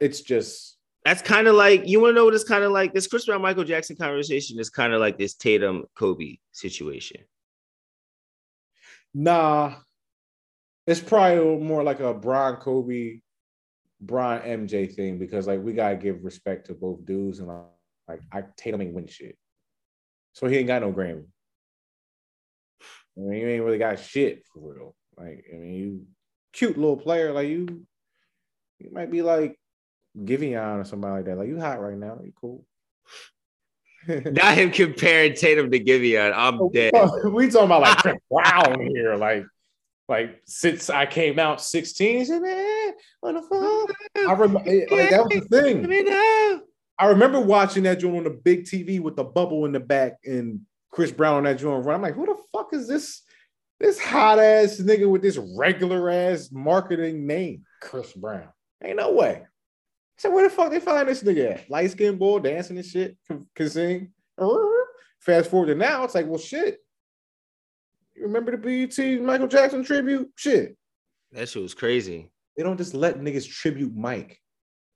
It's 0.00 0.20
just 0.20 0.76
That's 1.04 1.22
kind 1.22 1.48
of 1.48 1.54
like 1.54 1.86
you 1.86 2.00
want 2.00 2.10
to 2.10 2.14
know 2.14 2.24
what 2.26 2.34
it's 2.34 2.44
kind 2.44 2.64
of 2.64 2.72
like. 2.72 2.92
This 2.94 3.06
Chris 3.06 3.26
Brown 3.26 3.42
Michael 3.42 3.64
Jackson 3.64 3.96
conversation 3.96 4.58
is 4.58 4.70
kind 4.70 4.92
of 4.92 5.00
like 5.00 5.18
this 5.18 5.34
Tatum 5.34 5.84
Kobe 5.94 6.36
situation. 6.52 7.22
nah. 9.14 9.74
It's 10.86 11.00
probably 11.00 11.62
more 11.62 11.82
like 11.82 12.00
a 12.00 12.14
Bron 12.14 12.56
Kobe, 12.56 13.20
Bron 14.00 14.40
MJ 14.40 14.94
thing 14.94 15.18
because 15.18 15.46
like 15.46 15.62
we 15.62 15.72
gotta 15.72 15.96
give 15.96 16.24
respect 16.24 16.66
to 16.66 16.74
both 16.74 17.04
dudes 17.04 17.40
and 17.40 17.48
like, 18.08 18.20
I 18.32 18.44
Tatum 18.56 18.82
ain't 18.82 18.94
win 18.94 19.06
shit, 19.06 19.36
so 20.32 20.46
he 20.46 20.58
ain't 20.58 20.68
got 20.68 20.82
no 20.82 20.92
Grammy. 20.92 21.24
I 23.16 23.20
mean, 23.20 23.40
you 23.40 23.48
ain't 23.48 23.64
really 23.64 23.78
got 23.78 23.98
shit 23.98 24.44
for 24.46 24.74
real. 24.74 24.94
Like, 25.16 25.44
I 25.52 25.56
mean, 25.56 25.74
you 25.74 26.06
cute 26.52 26.78
little 26.78 26.96
player, 26.96 27.32
like 27.32 27.48
you, 27.48 27.84
you 28.78 28.90
might 28.92 29.10
be 29.10 29.22
like 29.22 29.58
Giveon 30.16 30.80
or 30.80 30.84
somebody 30.84 31.14
like 31.14 31.24
that. 31.24 31.38
Like 31.38 31.48
you 31.48 31.60
hot 31.60 31.80
right 31.80 31.96
now, 31.96 32.18
you 32.22 32.32
cool. 32.40 32.64
Not 34.08 34.56
him 34.56 34.70
comparing 34.70 35.34
Tatum 35.34 35.70
to 35.70 35.80
Giveon. 35.80 36.32
I'm 36.34 36.60
oh, 36.60 36.70
dead. 36.72 36.92
we 37.24 37.50
talking 37.50 37.66
about 37.66 37.82
like 37.82 38.16
Brown 38.30 38.80
here, 38.80 39.16
like, 39.16 39.44
like 40.08 40.40
since 40.46 40.88
I 40.88 41.06
came 41.06 41.38
out 41.38 41.60
16, 41.60 42.26
said, 42.26 42.94
on 43.22 43.34
the 43.34 43.42
phone. 43.42 43.86
I 44.26 44.32
remember 44.32 44.58
like 44.58 45.10
that 45.10 45.24
was 45.24 45.46
the 45.48 45.62
thing. 45.62 46.62
I 46.98 47.06
remember 47.06 47.40
watching 47.40 47.84
that 47.84 48.00
joint 48.00 48.16
on 48.16 48.24
the 48.24 48.30
big 48.30 48.64
TV 48.64 49.00
with 49.00 49.16
the 49.16 49.24
bubble 49.24 49.66
in 49.66 49.72
the 49.72 49.80
back 49.80 50.14
and 50.24 50.60
Chris 50.90 51.12
Brown 51.12 51.36
on 51.36 51.44
that 51.44 51.58
joint. 51.58 51.84
run. 51.84 51.96
I'm 51.96 52.02
like, 52.02 52.14
who 52.14 52.26
the 52.26 52.36
fuck 52.52 52.72
is 52.72 52.88
this? 52.88 53.22
This 53.78 54.00
hot 54.00 54.40
ass 54.40 54.80
nigga 54.80 55.08
with 55.08 55.22
this 55.22 55.38
regular 55.56 56.10
ass 56.10 56.48
marketing 56.50 57.26
name, 57.26 57.64
Chris 57.80 58.12
Brown. 58.12 58.48
Ain't 58.82 58.96
no 58.96 59.12
way. 59.12 59.44
So 60.16 60.30
where 60.30 60.42
the 60.42 60.50
fuck 60.52 60.70
they 60.70 60.80
find 60.80 61.08
this 61.08 61.22
nigga 61.22 61.52
at? 61.52 61.70
Light 61.70 61.92
skinned 61.92 62.18
boy 62.18 62.40
dancing 62.40 62.76
and 62.76 62.86
shit, 62.86 63.16
can, 63.28 63.46
can 63.54 63.68
sing. 63.68 64.12
Fast 65.20 65.50
forward 65.50 65.66
to 65.66 65.74
now, 65.76 66.02
it's 66.02 66.14
like, 66.14 66.26
well, 66.26 66.38
shit. 66.38 66.78
You 68.18 68.26
remember 68.26 68.50
the 68.50 68.58
BET 68.58 69.22
Michael 69.22 69.46
Jackson 69.46 69.84
tribute? 69.84 70.30
Shit. 70.34 70.76
That 71.32 71.48
shit 71.48 71.62
was 71.62 71.74
crazy. 71.74 72.30
They 72.56 72.64
don't 72.64 72.76
just 72.76 72.94
let 72.94 73.20
niggas 73.20 73.48
tribute 73.48 73.94
Mike 73.94 74.40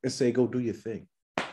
and 0.02 0.12
say, 0.12 0.32
go 0.32 0.48
do 0.48 0.58
your 0.58 0.74
thing. 0.74 1.06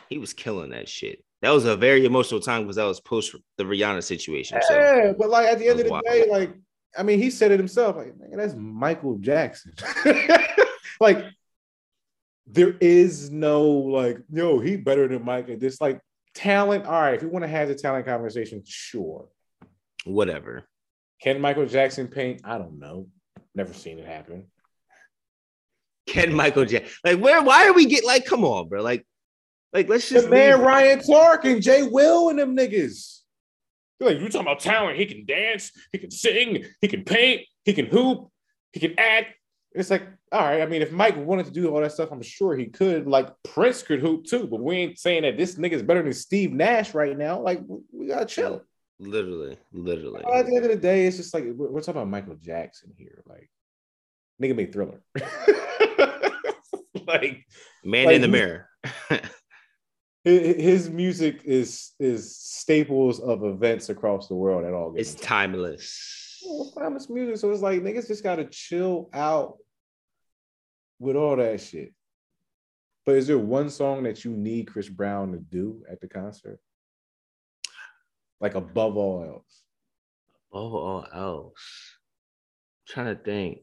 He 0.09 0.17
was 0.17 0.33
killing 0.33 0.71
that 0.71 0.89
shit. 0.89 1.23
That 1.43 1.51
was 1.51 1.65
a 1.65 1.75
very 1.75 2.05
emotional 2.05 2.41
time 2.41 2.63
because 2.63 2.77
that 2.77 2.85
was 2.85 2.99
post 2.99 3.35
the 3.57 3.63
Rihanna 3.63 4.03
situation. 4.03 4.59
So 4.67 4.73
Yeah, 4.73 5.13
but 5.17 5.29
like 5.29 5.47
at 5.47 5.59
the 5.59 5.67
end 5.67 5.79
of 5.79 5.85
the 5.85 5.91
was 5.91 6.01
day, 6.05 6.25
like, 6.27 6.55
I 6.97 7.03
mean, 7.03 7.19
he 7.19 7.29
said 7.29 7.51
it 7.51 7.59
himself, 7.59 7.97
like, 7.97 8.17
man, 8.17 8.37
that's 8.37 8.55
Michael 8.55 9.17
Jackson. 9.19 9.73
like, 10.99 11.23
there 12.47 12.75
is 12.81 13.29
no 13.29 13.61
like, 13.61 14.17
yo, 14.31 14.59
he 14.59 14.75
better 14.75 15.07
than 15.07 15.23
Mike 15.23 15.49
at 15.49 15.59
this. 15.59 15.79
Like, 15.79 16.01
talent. 16.33 16.87
All 16.87 16.99
right, 16.99 17.13
if 17.13 17.21
you 17.21 17.29
want 17.29 17.43
to 17.43 17.49
have 17.49 17.67
the 17.67 17.75
talent 17.75 18.07
conversation, 18.07 18.63
sure. 18.65 19.27
whatever. 20.05 20.65
Can 21.21 21.41
Michael 21.41 21.65
Jackson 21.65 22.07
paint? 22.07 22.41
I 22.43 22.57
don't 22.57 22.79
know. 22.79 23.07
Never 23.55 23.73
seen 23.73 23.99
it 23.99 24.05
happen. 24.05 24.47
Can 26.07 26.33
Michael 26.33 26.65
Jackson 26.65 26.91
like 27.03 27.19
where? 27.19 27.41
Why 27.43 27.67
are 27.67 27.73
we 27.73 27.85
get 27.85 28.05
like? 28.05 28.25
Come 28.25 28.43
on, 28.43 28.67
bro. 28.67 28.81
Like, 28.81 29.05
like 29.73 29.87
let's 29.89 30.09
just 30.09 30.25
The 30.25 30.31
man 30.31 30.57
leave- 30.57 30.65
Ryan 30.67 30.99
Clark 31.01 31.45
and 31.45 31.61
Jay 31.61 31.83
Will 31.83 32.29
and 32.29 32.39
them 32.39 32.55
niggas. 32.57 33.19
They're 33.99 34.09
like, 34.09 34.19
you 34.19 34.29
talking 34.29 34.41
about 34.47 34.59
talent? 34.61 34.97
He 34.97 35.05
can 35.05 35.25
dance, 35.25 35.71
he 35.91 35.97
can 35.97 36.09
sing, 36.09 36.63
he 36.81 36.87
can 36.87 37.03
paint, 37.03 37.41
he 37.65 37.73
can 37.73 37.85
hoop, 37.85 38.29
he 38.71 38.79
can 38.79 38.97
act. 38.97 39.35
It's 39.73 39.89
like, 39.91 40.03
all 40.31 40.41
right. 40.41 40.61
I 40.61 40.65
mean, 40.65 40.81
if 40.81 40.91
Mike 40.91 41.17
wanted 41.17 41.45
to 41.47 41.51
do 41.51 41.69
all 41.69 41.81
that 41.81 41.91
stuff, 41.91 42.09
I'm 42.11 42.21
sure 42.23 42.55
he 42.55 42.67
could. 42.67 43.07
Like 43.07 43.29
Prince 43.43 43.83
could 43.83 43.99
hoop 43.99 44.25
too, 44.25 44.47
but 44.47 44.61
we 44.61 44.77
ain't 44.77 44.97
saying 44.97 45.23
that 45.23 45.37
this 45.37 45.55
nigga's 45.55 45.83
better 45.83 46.01
than 46.01 46.13
Steve 46.13 46.53
Nash 46.53 46.93
right 46.95 47.15
now. 47.17 47.39
Like, 47.41 47.61
we- 47.67 47.81
we 47.91 48.07
gotta 48.07 48.25
chill. 48.25 48.63
Literally, 48.99 49.57
literally. 49.71 50.23
At 50.25 50.45
the 50.45 50.55
end 50.55 50.65
of 50.65 50.71
the 50.71 50.77
day, 50.77 51.07
it's 51.07 51.17
just 51.17 51.33
like 51.33 51.45
we're, 51.45 51.71
we're 51.71 51.79
talking 51.79 52.01
about 52.01 52.09
Michael 52.09 52.35
Jackson 52.35 52.93
here. 52.97 53.23
Like, 53.25 53.49
nigga 54.41 54.55
made 54.55 54.73
Thriller. 54.73 55.01
like, 57.07 57.45
Man 57.83 58.05
like, 58.05 58.15
in 58.15 58.21
the 58.21 58.27
mirror. 58.27 58.69
his 60.25 60.89
music 60.89 61.41
is 61.45 61.91
is 61.99 62.35
staples 62.37 63.19
of 63.21 63.43
events 63.45 63.89
across 63.89 64.27
the 64.27 64.35
world 64.35 64.65
at 64.65 64.73
all. 64.73 64.93
It's 64.97 65.15
timeless. 65.15 66.43
Timeless 66.77 67.09
music. 67.09 67.37
So 67.37 67.49
it's 67.51 67.61
like 67.61 67.81
niggas 67.81 68.07
just 68.07 68.23
gotta 68.23 68.45
chill 68.45 69.09
out 69.13 69.57
with 70.99 71.15
all 71.15 71.37
that 71.37 71.61
shit. 71.61 71.93
But 73.05 73.15
is 73.15 73.27
there 73.27 73.39
one 73.39 73.69
song 73.69 74.03
that 74.03 74.25
you 74.25 74.31
need 74.31 74.67
Chris 74.71 74.89
Brown 74.89 75.31
to 75.31 75.39
do 75.39 75.83
at 75.89 76.01
the 76.01 76.07
concert? 76.07 76.59
Like 78.39 78.55
above 78.55 78.97
all 78.97 79.23
else. 79.23 79.63
Above 80.51 80.73
all 80.73 81.05
else. 81.13 81.97
trying 82.87 83.15
to 83.15 83.21
think. 83.21 83.59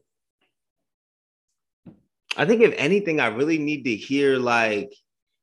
I 2.37 2.45
think 2.45 2.61
if 2.61 2.73
anything, 2.77 3.19
I 3.19 3.27
really 3.27 3.57
need 3.57 3.83
to 3.85 3.95
hear 3.95 4.37
like 4.37 4.93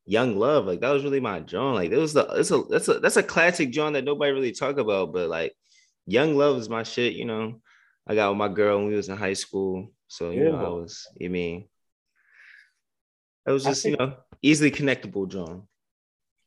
Young 0.06 0.36
Love. 0.36 0.66
Like 0.66 0.80
that 0.80 0.90
was 0.90 1.02
really 1.02 1.20
my 1.20 1.40
John. 1.40 1.74
Like 1.74 1.90
it 1.90 1.96
was 1.96 2.12
the 2.12 2.26
it's 2.34 2.50
a 2.50 2.62
that's 2.70 2.88
a 2.88 3.00
that's 3.00 3.16
a 3.16 3.22
classic 3.22 3.70
John 3.72 3.94
that 3.94 4.04
nobody 4.04 4.32
really 4.32 4.52
talk 4.52 4.78
about. 4.78 5.12
But 5.12 5.28
like 5.28 5.54
Young 6.06 6.36
Love 6.36 6.58
is 6.58 6.68
my 6.68 6.84
shit. 6.84 7.14
You 7.14 7.24
know, 7.24 7.60
I 8.06 8.14
got 8.14 8.30
with 8.30 8.38
my 8.38 8.48
girl 8.48 8.78
when 8.78 8.88
we 8.88 8.94
was 8.94 9.08
in 9.08 9.16
high 9.16 9.32
school. 9.32 9.92
So 10.08 10.30
you 10.30 10.44
know, 10.44 10.56
I 10.56 10.68
was. 10.68 11.08
You 11.16 11.30
mean, 11.30 11.68
it 13.46 13.50
was 13.50 13.64
just 13.64 13.84
you 13.84 13.96
know 13.96 14.14
easily 14.42 14.70
connectable, 14.70 15.28
John. 15.28 15.66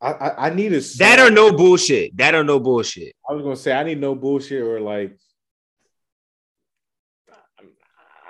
I 0.01 0.11
I, 0.11 0.47
I 0.47 0.49
need 0.53 0.73
a 0.73 0.81
song. 0.81 1.07
That 1.07 1.19
or 1.19 1.31
no 1.31 1.51
bullshit. 1.51 2.15
That 2.17 2.35
or 2.35 2.43
no 2.43 2.59
bullshit. 2.59 3.15
I 3.29 3.33
was 3.33 3.43
gonna 3.43 3.55
say 3.55 3.73
I 3.73 3.83
need 3.83 3.99
no 3.99 4.15
bullshit 4.15 4.61
or 4.61 4.79
like 4.79 5.17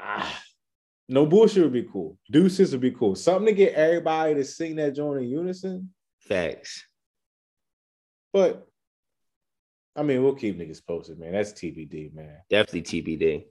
no 1.09 1.25
bullshit 1.25 1.63
would 1.63 1.73
be 1.73 1.87
cool. 1.91 2.17
Deuces 2.31 2.71
would 2.71 2.81
be 2.81 2.91
cool. 2.91 3.15
Something 3.15 3.47
to 3.47 3.53
get 3.53 3.73
everybody 3.73 4.35
to 4.35 4.43
sing 4.43 4.75
that 4.77 4.95
joint 4.95 5.23
in 5.23 5.29
unison. 5.29 5.93
Facts. 6.19 6.85
But 8.33 8.67
I 9.95 10.03
mean, 10.03 10.23
we'll 10.23 10.35
keep 10.35 10.57
niggas 10.57 10.85
posted, 10.85 11.19
man. 11.19 11.33
That's 11.33 11.53
TBD, 11.53 12.13
man. 12.13 12.37
Definitely 12.49 12.83
TBD. 12.83 13.45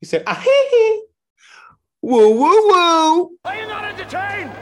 He 0.00 0.06
said, 0.06 0.22
ah, 0.26 0.34
hee, 0.34 0.68
hee. 0.70 1.02
Woo 2.02 2.30
woo 2.30 2.68
woo. 2.68 3.36
Are 3.44 3.56
you 3.56 3.66
not 3.66 3.84
entertained? 3.84 4.52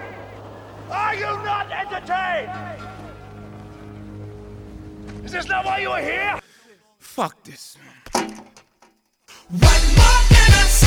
Are 0.90 1.14
you 1.14 1.20
not 1.20 1.70
entertained? 1.70 2.95
Is 5.26 5.32
this 5.32 5.48
not 5.48 5.64
why 5.64 5.78
you 5.78 5.90
are 5.90 6.00
here? 6.00 6.38
Fuck 7.00 7.42
this. 7.42 7.76
What 8.12 8.40
more 9.50 10.22
can 10.30 10.52
I 10.52 10.66
say? 10.68 10.85